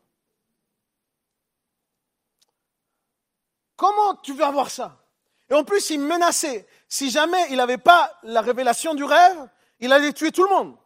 [3.77, 4.99] Comment tu veux avoir ça?
[5.51, 6.67] Et en plus, il menaçait.
[6.89, 9.49] Si jamais il n'avait pas la révélation du rêve,
[9.81, 10.77] il allait tuer tout le monde.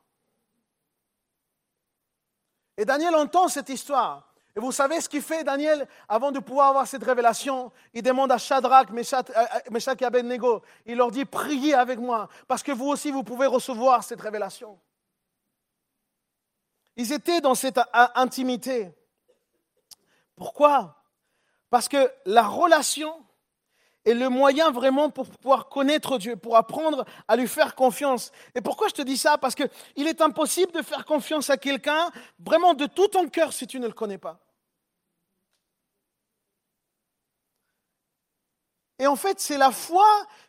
[2.77, 4.33] Et Daniel entend cette histoire.
[4.55, 8.31] Et vous savez ce qu'il fait, Daniel, avant de pouvoir avoir cette révélation Il demande
[8.31, 12.73] à Shadrach, Meshach euh, euh, et Abednego, il leur dit, priez avec moi, parce que
[12.73, 14.79] vous aussi, vous pouvez recevoir cette révélation.
[16.97, 17.81] Ils étaient dans cette
[18.15, 18.93] intimité.
[20.37, 21.03] Pourquoi?
[21.71, 23.25] Parce que la relation
[24.05, 28.33] est le moyen vraiment pour pouvoir connaître Dieu, pour apprendre à lui faire confiance.
[28.55, 29.39] Et pourquoi je te dis ça?
[29.39, 33.67] Parce qu'il est impossible de faire confiance à quelqu'un vraiment de tout ton cœur si
[33.67, 34.41] tu ne le connais pas.
[38.99, 40.07] Et en fait, c'est la foi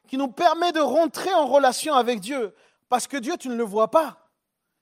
[0.08, 2.54] qui nous permet de rentrer en relation avec Dieu.
[2.90, 4.30] Parce que Dieu, tu ne le vois pas.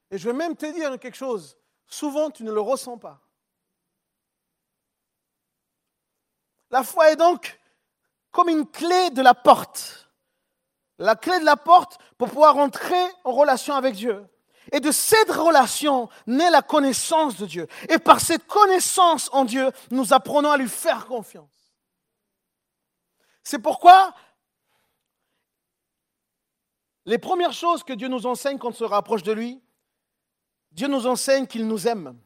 [0.10, 1.58] Et je vais même te dire quelque chose.
[1.88, 3.22] Souvent, tu ne le ressens pas.
[6.70, 7.61] La foi est donc
[8.32, 10.10] comme une clé de la porte.
[10.98, 14.26] La clé de la porte pour pouvoir entrer en relation avec Dieu.
[14.72, 17.68] Et de cette relation naît la connaissance de Dieu.
[17.90, 21.74] Et par cette connaissance en Dieu, nous apprenons à lui faire confiance.
[23.44, 24.14] C'est pourquoi
[27.06, 29.60] les premières choses que Dieu nous enseigne quand on se rapproche de lui,
[30.72, 32.18] Dieu nous enseigne qu'il nous aime.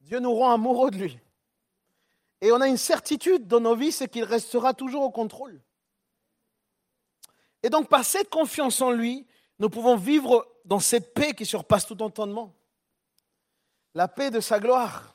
[0.00, 1.18] Dieu nous rend amoureux de lui.
[2.40, 5.60] Et on a une certitude dans nos vies, c'est qu'il restera toujours au contrôle.
[7.62, 9.26] Et donc par cette confiance en lui,
[9.58, 12.54] nous pouvons vivre dans cette paix qui surpasse tout entendement.
[13.94, 15.14] La paix de sa gloire.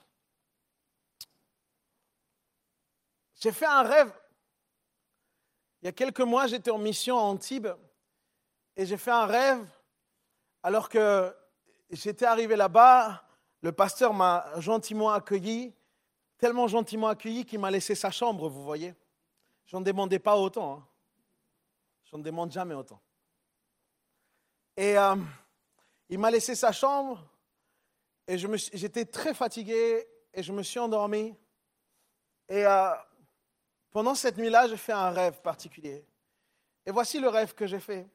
[3.36, 4.12] J'ai fait un rêve.
[5.82, 7.74] Il y a quelques mois, j'étais en mission à Antibes
[8.76, 9.66] et j'ai fait un rêve
[10.64, 11.36] alors que
[11.90, 13.24] j'étais arrivé là-bas,
[13.62, 15.74] le pasteur m'a gentiment accueilli,
[16.42, 18.96] tellement gentiment accueilli qu'il m'a laissé sa chambre, vous voyez.
[19.68, 20.74] Je n'en demandais pas autant.
[20.74, 20.88] Hein.
[22.06, 23.00] Je ne demande jamais autant.
[24.76, 25.16] Et euh,
[26.10, 27.24] il m'a laissé sa chambre
[28.28, 31.36] et j'étais très fatigué et je me suis endormi.
[32.50, 32.90] Et euh,
[33.92, 36.04] pendant cette nuit-là, j'ai fait un rêve particulier.
[36.88, 38.10] Et voici le rêve que j'ai fait.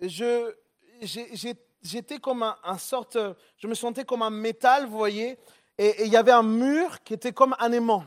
[0.00, 0.54] Je,
[1.82, 3.18] j'étais comme un, sorte,
[3.56, 5.38] je me sentais comme un métal, vous voyez,
[5.78, 8.04] et, il y avait un mur qui était comme un aimant.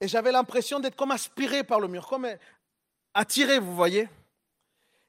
[0.00, 2.28] Et j'avais l'impression d'être comme aspiré par le mur, comme
[3.14, 4.08] attiré, vous voyez.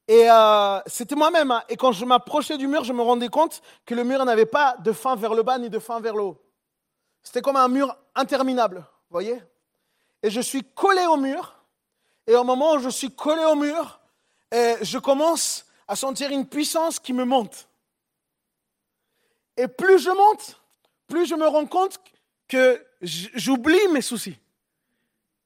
[0.08, 1.52] Et euh, c'était moi-même.
[1.52, 1.64] Hein.
[1.70, 4.76] Et quand je m'approchais du mur, je me rendais compte que le mur n'avait pas
[4.80, 6.38] de fin vers le bas ni de fin vers le haut.
[7.22, 9.40] C'était comme un mur interminable, vous voyez.
[10.24, 11.56] Et je suis collé au mur.
[12.26, 14.00] Et au moment où je suis collé au mur,
[14.52, 17.68] et je commence à sentir une puissance qui me monte.
[19.58, 20.59] Et plus je monte,
[21.10, 22.00] plus je me rends compte
[22.48, 24.38] que j'oublie mes soucis,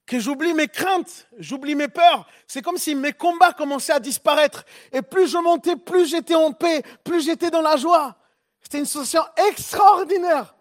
[0.05, 2.27] que j'oublie mes craintes, j'oublie mes peurs.
[2.45, 4.65] C'est comme si mes combats commençaient à disparaître.
[4.91, 8.15] Et plus je montais, plus j'étais en paix, plus j'étais dans la joie.
[8.61, 10.55] C'était une sensation extraordinaire.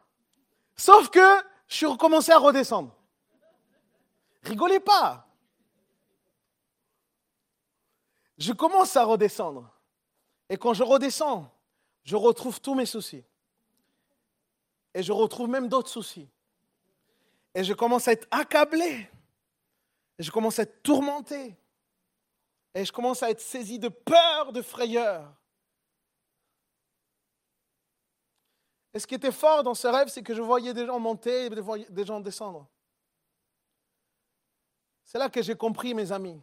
[0.77, 1.37] Sauf que
[1.69, 2.97] je suis recommencé à redescendre.
[4.45, 5.27] Rigolez pas.
[8.39, 9.71] Je commence à redescendre.
[10.49, 11.51] Et quand je redescends,
[12.05, 13.25] je retrouve tous mes soucis.
[14.95, 16.29] Et je retrouve même d'autres soucis.
[17.55, 19.09] Et je commence à être accablé.
[20.19, 21.57] Et je commence à être tourmenté.
[22.75, 25.33] Et je commence à être saisi de peur, de frayeur.
[28.95, 31.47] Et ce qui était fort dans ce rêve, c'est que je voyais des gens monter
[31.47, 31.51] et
[31.91, 32.69] des gens descendre.
[35.05, 36.41] C'est là que j'ai compris, mes amis,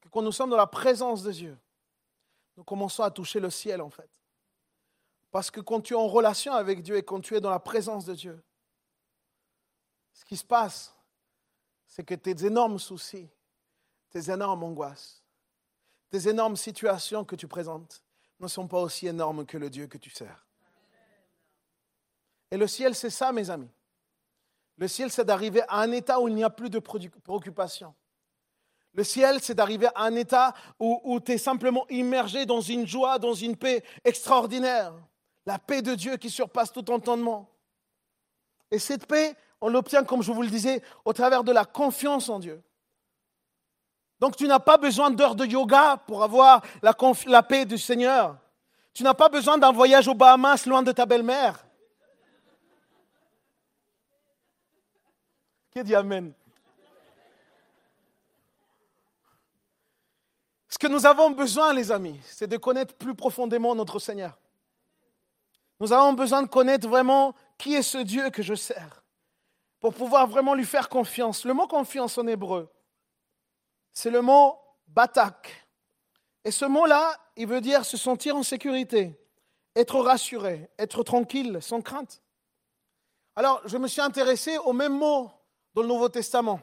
[0.00, 1.58] que quand nous sommes dans la présence de Dieu,
[2.56, 4.10] nous commençons à toucher le ciel, en fait.
[5.36, 7.58] Parce que quand tu es en relation avec Dieu et quand tu es dans la
[7.58, 8.42] présence de Dieu,
[10.14, 10.94] ce qui se passe,
[11.86, 13.28] c'est que tes énormes soucis,
[14.08, 15.22] tes énormes angoisses,
[16.08, 18.02] tes énormes situations que tu présentes
[18.40, 20.46] ne sont pas aussi énormes que le Dieu que tu sers.
[22.50, 23.68] Et le ciel, c'est ça, mes amis.
[24.78, 27.94] Le ciel, c'est d'arriver à un état où il n'y a plus de préoccupation.
[28.94, 32.86] Le ciel, c'est d'arriver à un état où, où tu es simplement immergé dans une
[32.86, 34.94] joie, dans une paix extraordinaire.
[35.46, 37.48] La paix de Dieu qui surpasse tout entendement.
[38.70, 42.28] Et cette paix, on l'obtient, comme je vous le disais, au travers de la confiance
[42.28, 42.62] en Dieu.
[44.18, 48.38] Donc tu n'as pas besoin d'heures de yoga pour avoir la, paix du Seigneur.
[48.92, 51.64] Tu n'as pas besoin d'un voyage aux Bahamas loin de ta belle-mère.
[55.70, 56.32] Qui dit Amen?
[60.68, 64.38] Ce que nous avons besoin, les amis, c'est de connaître plus profondément notre Seigneur.
[65.80, 69.02] Nous avons besoin de connaître vraiment qui est ce Dieu que je sers
[69.80, 71.44] pour pouvoir vraiment lui faire confiance.
[71.44, 72.68] Le mot confiance en hébreu,
[73.92, 74.58] c'est le mot
[74.88, 75.66] batak.
[76.44, 79.18] Et ce mot-là, il veut dire se sentir en sécurité,
[79.74, 82.22] être rassuré, être tranquille, sans crainte.
[83.34, 85.30] Alors, je me suis intéressé au même mot
[85.74, 86.60] dans le Nouveau Testament,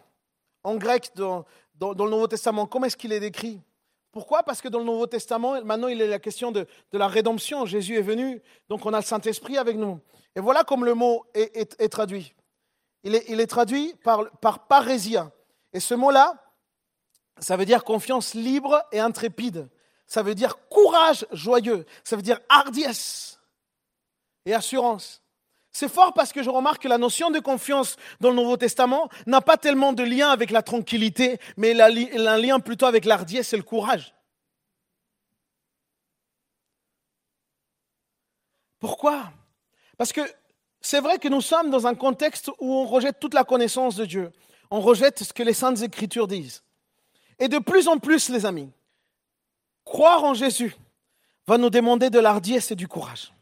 [0.63, 1.45] en grec dans,
[1.79, 2.65] le Nouveau Testament.
[2.65, 3.61] Comment est-ce qu'il est décrit?
[4.13, 4.43] Pourquoi?
[4.43, 7.65] Parce que dans le Nouveau Testament, maintenant, il est la question de, la rédemption.
[7.65, 9.99] Jésus est venu, donc on a le Saint-Esprit avec nous.
[10.35, 12.33] Et voilà comme le mot est traduit
[13.03, 15.31] il est, traduit par, par parésia.
[15.73, 16.41] Et ce mot-là,
[17.37, 19.69] ça veut dire confiance libre et intrépide.
[20.07, 21.85] Ça veut dire courage joyeux.
[22.03, 23.39] Ça veut dire hardiesse
[24.45, 25.21] et assurance.
[25.73, 29.09] C'est fort parce que je remarque que la notion de confiance dans le Nouveau Testament
[29.25, 33.57] n'a pas tellement de lien avec la tranquillité, mais un lien plutôt avec l'ardiesse et
[33.57, 34.13] le courage.
[38.79, 39.31] Pourquoi?
[39.97, 40.21] Parce que
[40.79, 44.05] c'est vrai que nous sommes dans un contexte où on rejette toute la connaissance de
[44.05, 44.31] Dieu.
[44.69, 46.63] On rejette ce que les saintes écritures disent.
[47.39, 48.69] Et de plus en plus, les amis,
[49.85, 50.75] croire en Jésus
[51.47, 53.32] va nous demander de l'ardiesse et du courage.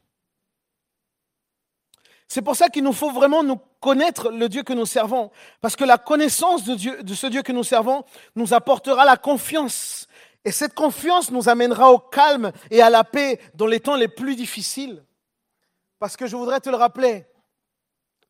[2.34, 5.76] C'est pour ça qu'il nous faut vraiment nous connaître le Dieu que nous servons, parce
[5.76, 8.06] que la connaissance de, ce Dieu que nous servons
[8.38, 10.08] nous apportera la confiance.
[10.46, 14.08] Et cette confiance nous amènera au calme et à la paix dans les temps les
[14.08, 15.04] plus difficiles.
[16.00, 17.26] Parce que je voudrais te le rappeler,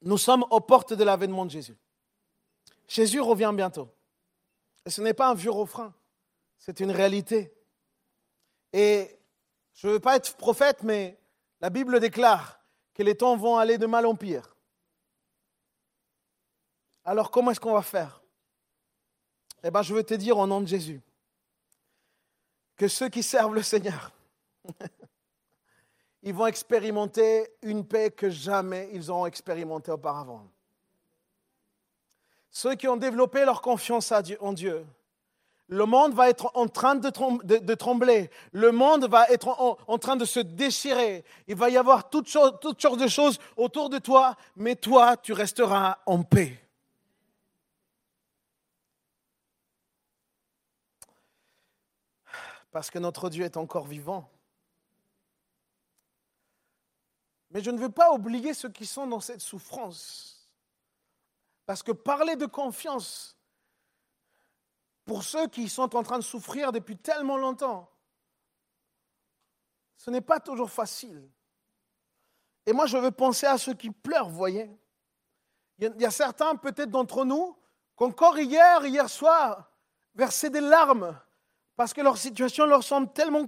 [0.02, 1.78] nous sommes aux portes de l'avènement de Jésus.
[2.88, 3.88] Jésus revient bientôt.
[4.84, 5.94] Et ce n'est pas un vieux refrain,
[6.58, 7.54] c'est une réalité.
[8.74, 9.20] Et
[9.76, 11.20] je ne veux pas être prophète, mais
[11.60, 12.61] la Bible déclare
[12.94, 14.56] que les temps vont aller de mal en pire.
[17.04, 18.22] Alors comment est-ce qu'on va faire?
[19.64, 21.02] Eh bien, je veux te dire au nom de Jésus
[22.76, 24.12] que ceux qui servent le Seigneur,
[26.24, 30.48] ils vont expérimenter une paix que jamais ils ont expérimenté auparavant.
[32.50, 34.86] Ceux qui ont développé leur confiance en Dieu,
[35.72, 37.10] le monde va être en train de,
[37.76, 42.28] trembler, le monde va être en, train de se déchirer, il va y avoir toutes,
[42.28, 46.60] sortes de choses autour de toi, mais toi, tu resteras en paix.
[52.72, 54.30] Parce que notre Dieu est encore vivant.
[57.50, 60.50] Mais je ne veux pas oublier ceux qui sont dans cette souffrance.
[61.66, 63.38] Parce que parler de confiance,
[65.06, 67.90] pour ceux qui sont en train de souffrir depuis tellement longtemps,
[69.98, 71.30] ce n'est pas toujours facile.
[72.66, 74.70] Et moi, je veux penser à ceux qui pleurent, voyez.
[75.80, 77.58] Il y a certains, peut-être d'entre nous,
[77.98, 79.72] qui encore hier, hier soir,
[80.16, 81.20] versaient des larmes
[81.76, 83.48] parce que leur situation leur semble tellement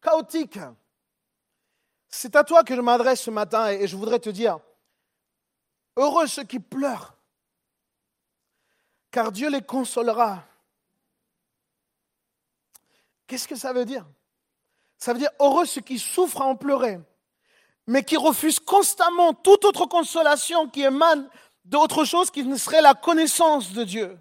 [0.00, 0.58] chaotique.
[2.08, 4.58] C'est à toi que je m'adresse ce matin et je voudrais te dire,
[5.96, 7.16] heureux ceux qui pleurent,
[9.10, 10.44] car Dieu les consolera.
[13.26, 14.06] Qu'est-ce que ça veut dire?
[14.98, 16.98] Ça veut dire heureux ceux qui souffrent à en pleurer,
[17.86, 21.28] mais qui refusent constamment toute autre consolation qui émane
[21.64, 24.18] d'autre chose qui ne serait la connaissance de Dieu.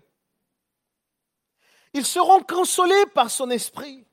[1.93, 4.05] Ils seront consolés par son esprit,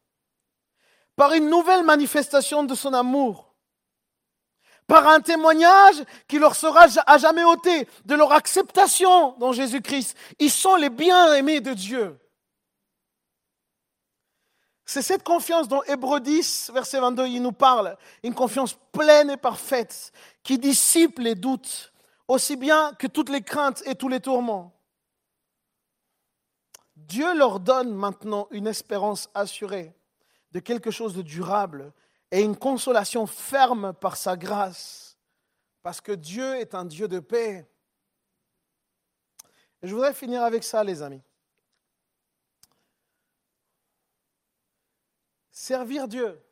[1.16, 3.52] par une nouvelle manifestation de son amour
[4.92, 10.14] par un témoignage qui leur sera à jamais ôté de leur acceptation dans Jésus-Christ.
[10.38, 12.18] Ils sont les bien-aimés de Dieu.
[14.92, 17.96] C'est cette confiance dont Hébreu 10, verset 22, il nous parle.
[18.22, 20.12] Une confiance pleine et parfaite
[20.42, 21.94] qui dissipe les doutes,
[22.28, 24.78] aussi bien que toutes les craintes et tous les tourments.
[26.94, 29.96] Dieu leur donne maintenant une espérance assurée
[30.50, 31.94] de quelque chose de durable
[32.30, 35.16] et une consolation ferme par sa grâce,
[35.82, 37.66] parce que Dieu est un Dieu de paix.
[39.82, 41.22] Je voudrais finir avec ça, les amis.
[45.62, 46.42] Servir Dieu,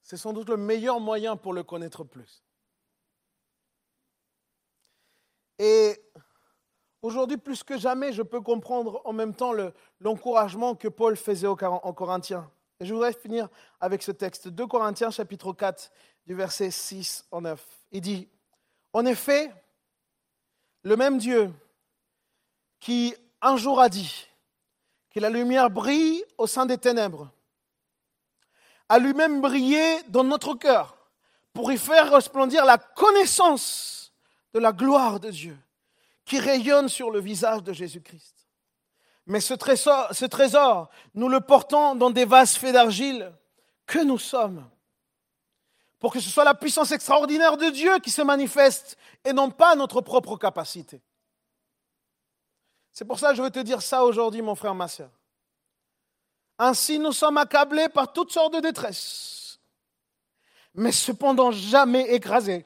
[0.00, 2.42] c'est sans doute le meilleur moyen pour le connaître plus.
[5.58, 6.02] Et
[7.02, 9.52] aujourd'hui, plus que jamais, je peux comprendre en même temps
[10.00, 12.50] l'encouragement que Paul faisait aux Corinthiens.
[12.80, 15.92] Et je voudrais finir avec ce texte, 2 Corinthiens chapitre 4,
[16.24, 17.68] du verset 6 au 9.
[17.92, 18.30] Il dit,
[18.94, 19.52] en effet,
[20.84, 21.52] le même Dieu
[22.80, 24.26] qui un jour a dit
[25.10, 27.30] que la lumière brille au sein des ténèbres,
[28.88, 30.96] a lui-même brillé dans notre cœur
[31.52, 34.12] pour y faire resplendir la connaissance
[34.52, 35.58] de la gloire de Dieu
[36.24, 38.34] qui rayonne sur le visage de Jésus-Christ.
[39.26, 43.32] Mais ce trésor, ce trésor, nous le portons dans des vases faits d'argile
[43.86, 44.68] que nous sommes,
[45.98, 49.74] pour que ce soit la puissance extraordinaire de Dieu qui se manifeste et non pas
[49.74, 51.00] notre propre capacité.
[52.92, 55.10] C'est pour ça que je veux te dire ça aujourd'hui, mon frère, ma soeur.
[56.58, 59.58] Ainsi, nous sommes accablés par toutes sortes de détresse,
[60.74, 62.64] mais cependant jamais écrasés.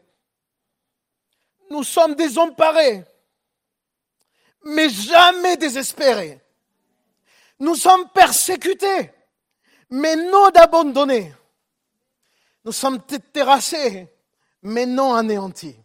[1.71, 3.05] Nous sommes désemparés,
[4.65, 6.41] mais jamais désespérés.
[7.59, 9.11] Nous sommes persécutés,
[9.91, 11.35] mais non d'abandonnés.
[12.65, 14.07] Nous sommes terrassés,
[14.63, 15.77] mais non anéantis.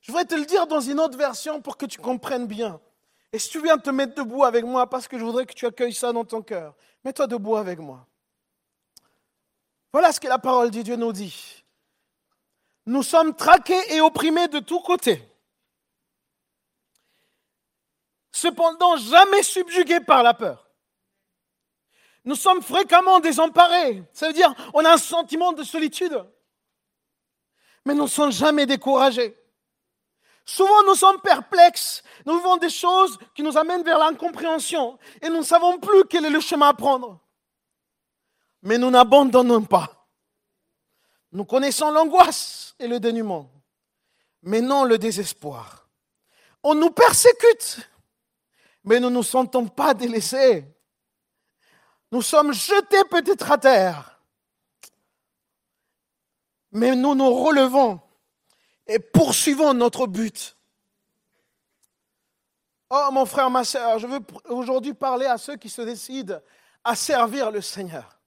[0.00, 2.80] Je voudrais te le dire dans une autre version pour que tu comprennes bien.
[3.32, 5.66] Et si tu viens te mettre debout avec moi, parce que je voudrais que tu
[5.66, 6.74] accueilles ça dans ton cœur,
[7.04, 8.06] mets-toi debout avec moi.
[9.92, 11.64] Voilà ce que la parole de Dieu nous dit.
[12.86, 15.22] Nous sommes traqués et opprimés de tous côtés.
[18.32, 20.70] Cependant, jamais subjugués par la peur.
[22.24, 24.02] Nous sommes fréquemment désemparés.
[24.12, 26.24] Ça veut dire, on a un sentiment de solitude.
[27.84, 29.36] Mais nous ne sommes jamais découragés.
[30.44, 32.02] Souvent, nous sommes perplexes.
[32.26, 36.24] Nous vivons des choses qui nous amènent vers l'incompréhension et nous ne savons plus quel
[36.24, 37.20] est le chemin à prendre.
[38.62, 40.06] Mais nous n'abandonnons pas.
[41.32, 43.50] Nous connaissons l'angoisse et le dénuement,
[44.42, 45.88] mais non le désespoir.
[46.62, 47.88] On nous persécute,
[48.84, 50.66] mais nous ne nous sentons pas délaissés.
[52.10, 54.20] Nous sommes jetés peut-être à terre,
[56.70, 58.00] mais nous nous relevons
[58.86, 60.56] et poursuivons notre but.
[62.90, 64.20] Oh mon frère, ma soeur, je veux
[64.50, 66.40] aujourd'hui parler à ceux qui se décident
[66.84, 68.18] à servir le Seigneur.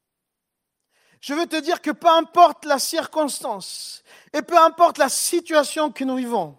[1.21, 4.03] Je veux te dire que peu importe la circonstance
[4.33, 6.57] et peu importe la situation que nous vivons,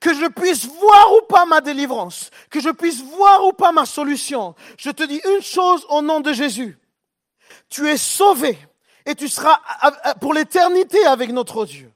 [0.00, 3.86] que je puisse voir ou pas ma délivrance, que je puisse voir ou pas ma
[3.86, 6.78] solution, je te dis une chose au nom de Jésus.
[7.68, 8.58] Tu es sauvé
[9.06, 9.60] et tu seras
[10.20, 11.92] pour l'éternité avec notre Dieu.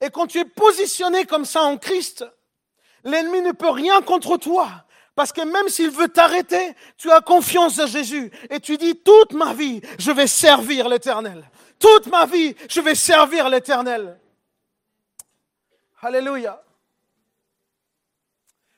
[0.00, 2.24] Et quand tu es positionné comme ça en Christ,
[3.04, 4.84] l'ennemi ne peut rien contre toi.
[5.14, 8.30] Parce que même s'il veut t'arrêter, tu as confiance en Jésus.
[8.48, 11.48] Et tu dis, toute ma vie, je vais servir l'éternel.
[11.78, 14.18] Toute ma vie, je vais servir l'éternel.
[16.00, 16.62] Alléluia.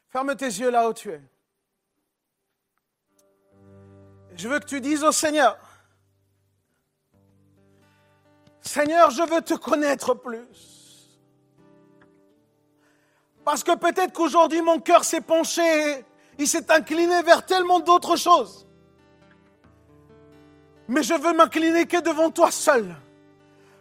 [0.09, 1.21] Ferme tes yeux là où tu es.
[4.37, 5.59] Je veux que tu dises au Seigneur,
[8.61, 10.72] Seigneur, je veux te connaître plus.
[13.45, 16.05] Parce que peut-être qu'aujourd'hui mon cœur s'est penché,
[16.39, 18.67] il s'est incliné vers tellement d'autres choses.
[20.89, 22.95] Mais je veux m'incliner que devant toi seul.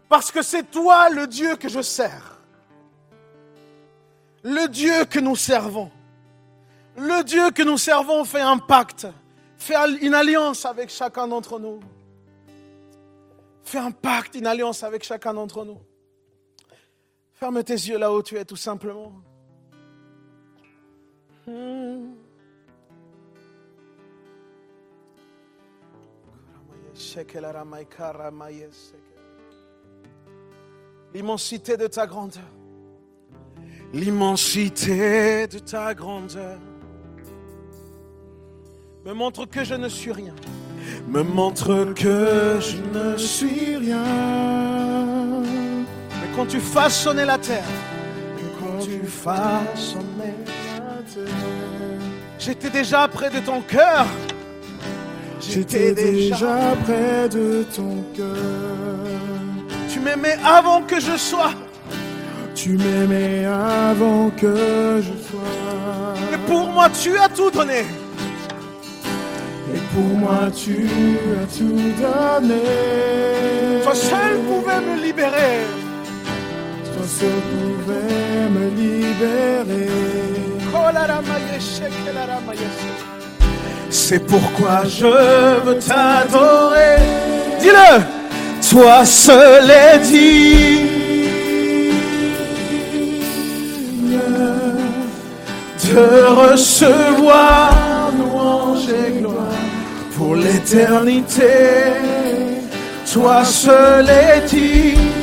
[0.10, 2.40] Parce que c'est toi le Dieu que je sers.
[4.44, 5.92] Le Dieu que nous servons.
[6.98, 9.08] Le Dieu que nous servons fait un pacte,
[9.58, 11.80] fait une alliance avec chacun d'entre nous.
[13.64, 15.80] Fait un pacte, une alliance avec chacun d'entre nous.
[17.34, 19.14] Ferme tes yeux là où tu es tout simplement.
[31.14, 32.44] L'immensité de ta grandeur.
[33.94, 36.60] L'immensité de ta grandeur
[39.06, 40.36] me montre que je ne suis rien.
[41.08, 44.04] Me montre que je ne suis rien.
[46.36, 47.66] quand tu façonnais la terre,
[48.60, 50.51] quand tu façonnais la terre,
[52.42, 54.06] j'étais déjà près de ton cœur.
[55.40, 59.08] j'étais déjà près de ton cœur.
[59.88, 61.54] Tu m'aimais avant que je sois.
[62.56, 66.16] Tu m'aimais avant que je sois.
[66.34, 67.86] Et pour moi, tu as tout donné.
[69.74, 70.88] Et pour moi, tu
[71.42, 72.64] as tout donné.
[73.84, 75.66] Toi seul pouvais me libérer.
[76.94, 80.31] Toi seul pouvais me libérer.
[83.90, 85.08] C'est pourquoi je
[85.64, 86.98] veux t'adorer.
[87.60, 88.02] Dis-le.
[88.70, 90.88] Toi seul est digne
[95.84, 99.60] de recevoir louange et gloire
[100.16, 101.44] pour l'éternité.
[103.12, 105.22] Toi seul est digne.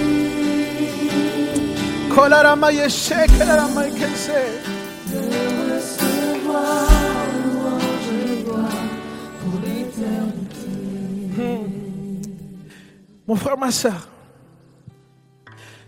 [13.28, 14.08] Mon frère, ma soeur,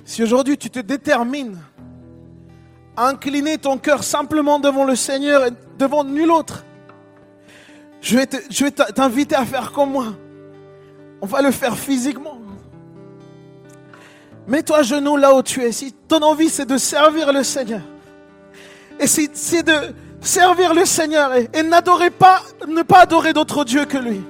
[0.04, 1.58] si aujourd'hui tu te détermines
[2.94, 6.66] à incliner ton cœur simplement devant le Seigneur et devant nul autre,
[8.02, 10.08] je vais t'inviter à faire comme moi.
[11.22, 12.38] On va le faire physiquement.
[14.46, 15.72] Mets-toi à genoux là où tu es.
[15.72, 17.80] Si ton envie c'est de servir le Seigneur,
[18.98, 23.64] et si c'est de servir le Seigneur et, et n'adorer pas, ne pas adorer d'autre
[23.64, 24.20] Dieu que lui.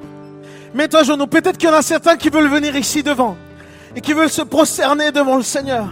[0.74, 1.26] Mets-toi genoux.
[1.26, 3.36] Peut-être qu'il y en a certains qui veulent venir ici devant
[3.94, 5.88] et qui veulent se prosterner devant le Seigneur.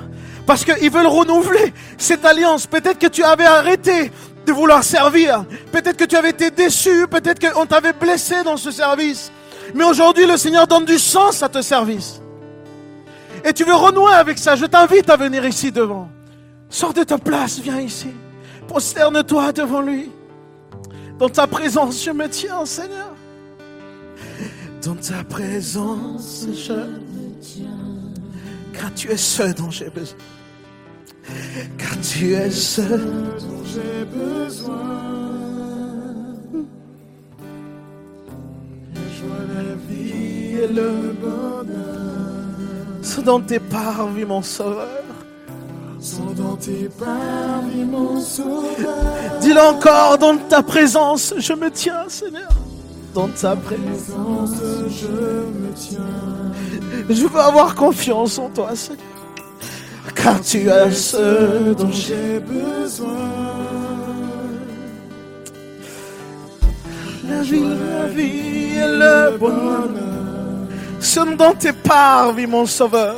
[0.47, 2.67] Parce qu'ils veulent renouveler cette alliance.
[2.67, 4.11] Peut-être que tu avais arrêté
[4.47, 5.45] de vouloir servir.
[5.73, 7.07] Peut-être que tu avais été déçu.
[7.09, 9.31] Peut-être qu'on t'avait blessé dans ce service.
[9.75, 12.21] Mais aujourd'hui, le Seigneur donne du sens à ce service.
[13.45, 14.57] Et tu veux renouer avec ça.
[14.57, 16.09] Je t'invite à venir ici devant.
[16.71, 18.09] Sors de ta place, viens ici.
[18.67, 20.11] Prosterne-toi devant lui.
[21.19, 23.18] Dans ta présence, je me tiens, Seigneur.
[24.83, 27.67] Dans ta présence, je me tiens.
[28.73, 30.19] Car tu es ce dont j'ai besoin.
[31.77, 34.77] Car tu es ce dont j'ai besoin.
[38.95, 42.09] La joie, la vie et le bonheur
[43.09, 44.87] ce dont tes parvis, mon sauveur.
[46.01, 49.41] sont dans tes parvis, mon sauveur.
[49.41, 52.51] Dis-le encore, dans ta présence, je me tiens, Seigneur.
[53.15, 54.55] Dans ta présence.
[54.89, 56.01] Je me tiens.
[57.09, 59.03] Je veux avoir confiance en toi, Seigneur.
[60.15, 63.59] Car tu es ce dont j'ai besoin.
[67.29, 70.69] la vie, la vie et le bonheur.
[71.01, 73.17] Sont dans tes parvis, mon sauveur.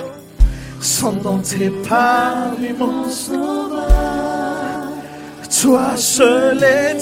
[0.81, 3.87] Sont dans tes parvis, mon sauveur.
[5.61, 6.95] Toi seul est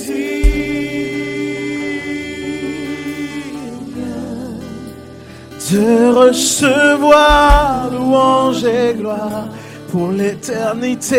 [5.71, 9.49] de recevoir louange et gloire
[9.91, 11.19] pour l'éternité.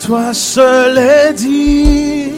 [0.00, 2.32] Toi seul est digne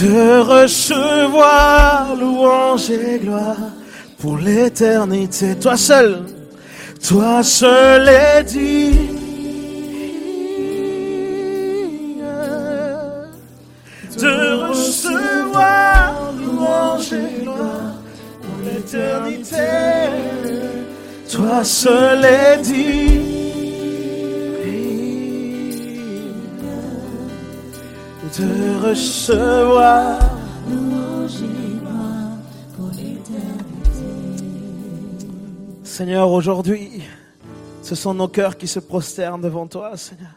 [0.00, 3.56] de recevoir louange et gloire
[4.18, 5.56] pour l'éternité.
[5.56, 6.22] Toi seul,
[7.06, 9.15] toi seul est digne
[18.86, 19.56] l'éternité.
[21.30, 23.36] Toi seul est digne
[28.38, 30.18] de recevoir
[35.82, 37.02] Seigneur, aujourd'hui,
[37.80, 40.34] ce sont nos cœurs qui se prosternent devant toi, Seigneur.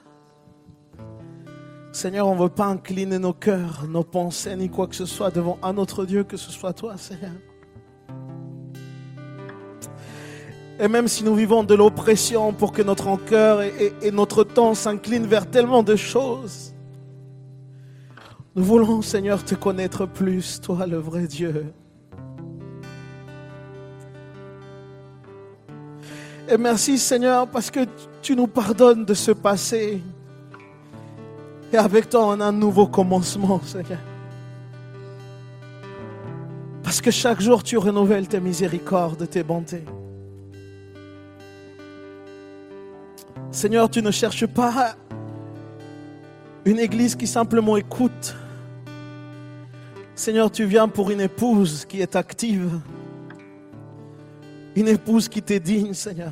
[1.92, 5.32] Seigneur, on ne veut pas incliner nos cœurs, nos pensées, ni quoi que ce soit
[5.32, 7.34] devant un autre Dieu que ce soit toi, Seigneur.
[10.80, 15.28] Et même si nous vivons de l'oppression pour que notre cœur et, notre temps s'inclinent
[15.28, 16.74] vers tellement de choses,
[18.56, 21.74] nous voulons, Seigneur, te connaître plus, toi, le vrai Dieu.
[26.48, 27.82] Et merci, Seigneur, parce que
[28.22, 30.02] tu nous pardonnes de ce passé.
[31.74, 34.00] Et avec toi, on a un nouveau commencement, Seigneur.
[36.82, 39.84] Parce que chaque jour, tu renouvelles tes miséricordes, tes bontés.
[43.60, 44.96] Seigneur, tu ne cherches pas
[46.64, 48.34] une église qui simplement écoute.
[50.16, 52.80] Seigneur, tu viens pour une épouse qui est active.
[54.78, 56.32] une épouse qui t'est digne, Seigneur.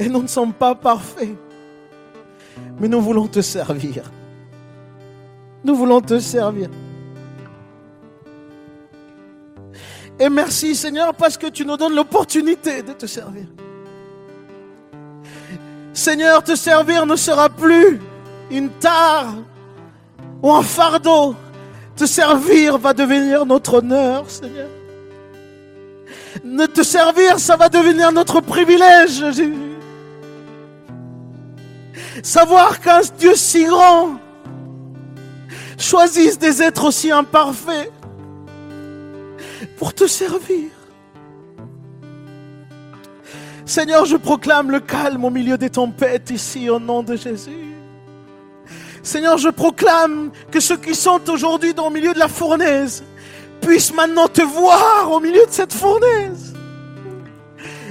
[0.00, 1.36] Et nous ne sommes pas parfaits,
[2.80, 4.10] mais nous voulons te servir.
[5.62, 6.70] Nous voulons te servir.
[10.18, 13.46] Et merci Seigneur parce que tu nous donnes l'opportunité de te servir.
[15.96, 17.98] Seigneur, te servir ne sera plus
[18.50, 19.32] une tare
[20.42, 21.34] ou un fardeau.
[21.96, 24.68] Te servir va devenir notre honneur, Seigneur.
[26.44, 29.54] Ne te servir, ça va devenir notre privilège, Jésus.
[32.22, 34.20] Savoir qu'un Dieu si grand
[35.78, 37.90] choisisse des êtres aussi imparfaits
[39.78, 40.75] pour te servir.
[43.66, 47.74] Seigneur, je proclame le calme au milieu des tempêtes ici au nom de Jésus.
[49.02, 53.02] Seigneur, je proclame que ceux qui sont aujourd'hui dans le milieu de la fournaise
[53.60, 56.54] puissent maintenant te voir au milieu de cette fournaise.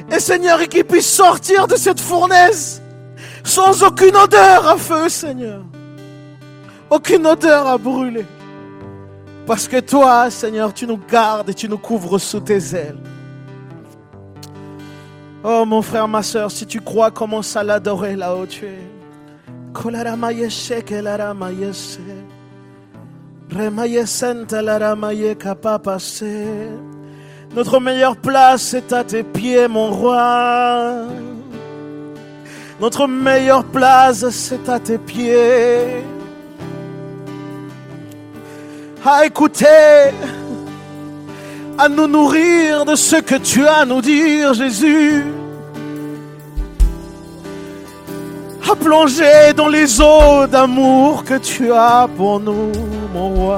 [0.09, 2.81] Et Seigneur, et qu'ils puissent sortir de cette fournaise
[3.43, 5.61] sans aucune odeur à feu, Seigneur.
[6.89, 8.25] Aucune odeur à brûler.
[9.45, 13.14] Parce que toi, Seigneur, tu nous gardes et tu nous couvres sous tes ailes.
[15.47, 18.79] Oh mon frère, ma soeur, si tu crois, commence à l'adorer là où tu es.
[27.55, 31.05] Notre meilleure place est à tes pieds, mon roi.
[32.81, 36.03] Notre meilleure place, c'est à tes pieds.
[39.05, 40.09] À écouter,
[41.77, 45.23] à nous nourrir de ce que tu as à nous dire, Jésus.
[48.69, 52.71] à plonger dans les eaux d'amour que tu as pour nous,
[53.13, 53.57] mon roi.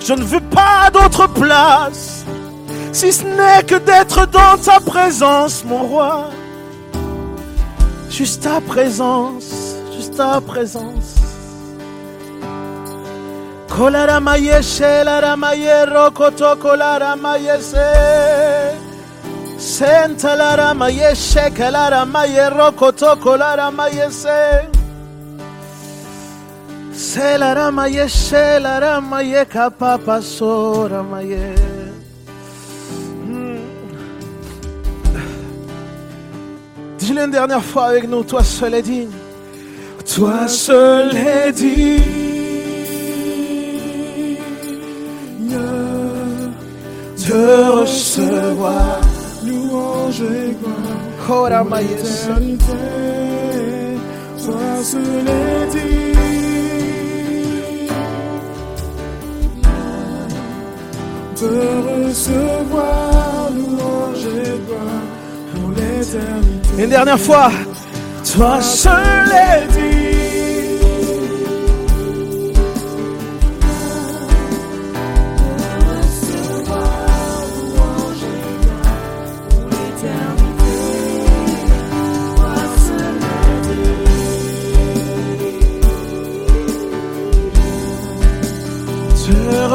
[0.00, 2.24] Je ne veux pas d'autre place,
[2.92, 6.30] si ce n'est que d'être dans ta présence, mon roi.
[8.10, 11.31] Juste ta présence, juste ta présence.
[13.72, 18.92] Kolara mayeshe, lara mayero, koto kolara mayese.
[19.56, 24.68] Senta la rama yeshe kalara maye rokoto kolara maye se.
[26.92, 31.54] Se la rama yeshe la rama ye kapapa sora maye.
[36.98, 39.10] Dis-le une dernière fois avec nous, toi seul est digne.
[40.14, 42.31] Toi seul est digne
[47.28, 49.00] de recevoir
[49.44, 50.98] louange et gloire.
[51.26, 51.48] Pour
[51.78, 52.64] l'éternité.
[54.36, 56.12] Sois seul et digne
[61.40, 61.54] de
[62.06, 65.04] recevoir louange et gloire
[65.54, 66.82] pour l'éternité.
[66.82, 67.50] Une dernière fois.
[68.34, 69.66] Toi seul est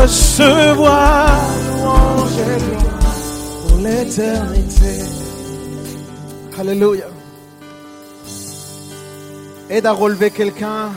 [0.01, 1.27] recevoir
[3.67, 5.03] pour l'éternité.
[6.59, 7.05] Alléluia.
[9.69, 10.91] Aide à relever quelqu'un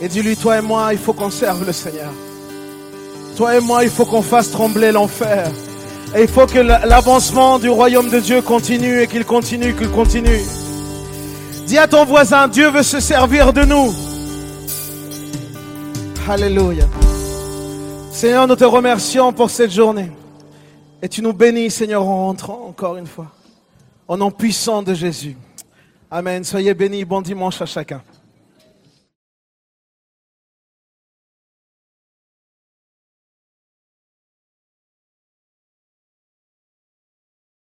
[0.00, 2.12] et dis-lui, toi et moi, il faut qu'on serve le Seigneur.
[3.36, 5.50] Toi et moi, il faut qu'on fasse trembler l'enfer.
[6.16, 10.40] Et il faut que l'avancement du royaume de Dieu continue et qu'il continue, qu'il continue.
[11.66, 13.94] Dis à ton voisin, Dieu veut se servir de nous.
[16.28, 16.84] Alléluia.
[18.18, 20.10] Seigneur, nous te remercions pour cette journée.
[21.00, 23.28] Et tu nous bénis, Seigneur, en rentrant encore une fois.
[24.08, 25.36] Au nom puissant de Jésus.
[26.10, 26.42] Amen.
[26.42, 27.04] Soyez bénis.
[27.04, 28.02] Bon dimanche à chacun.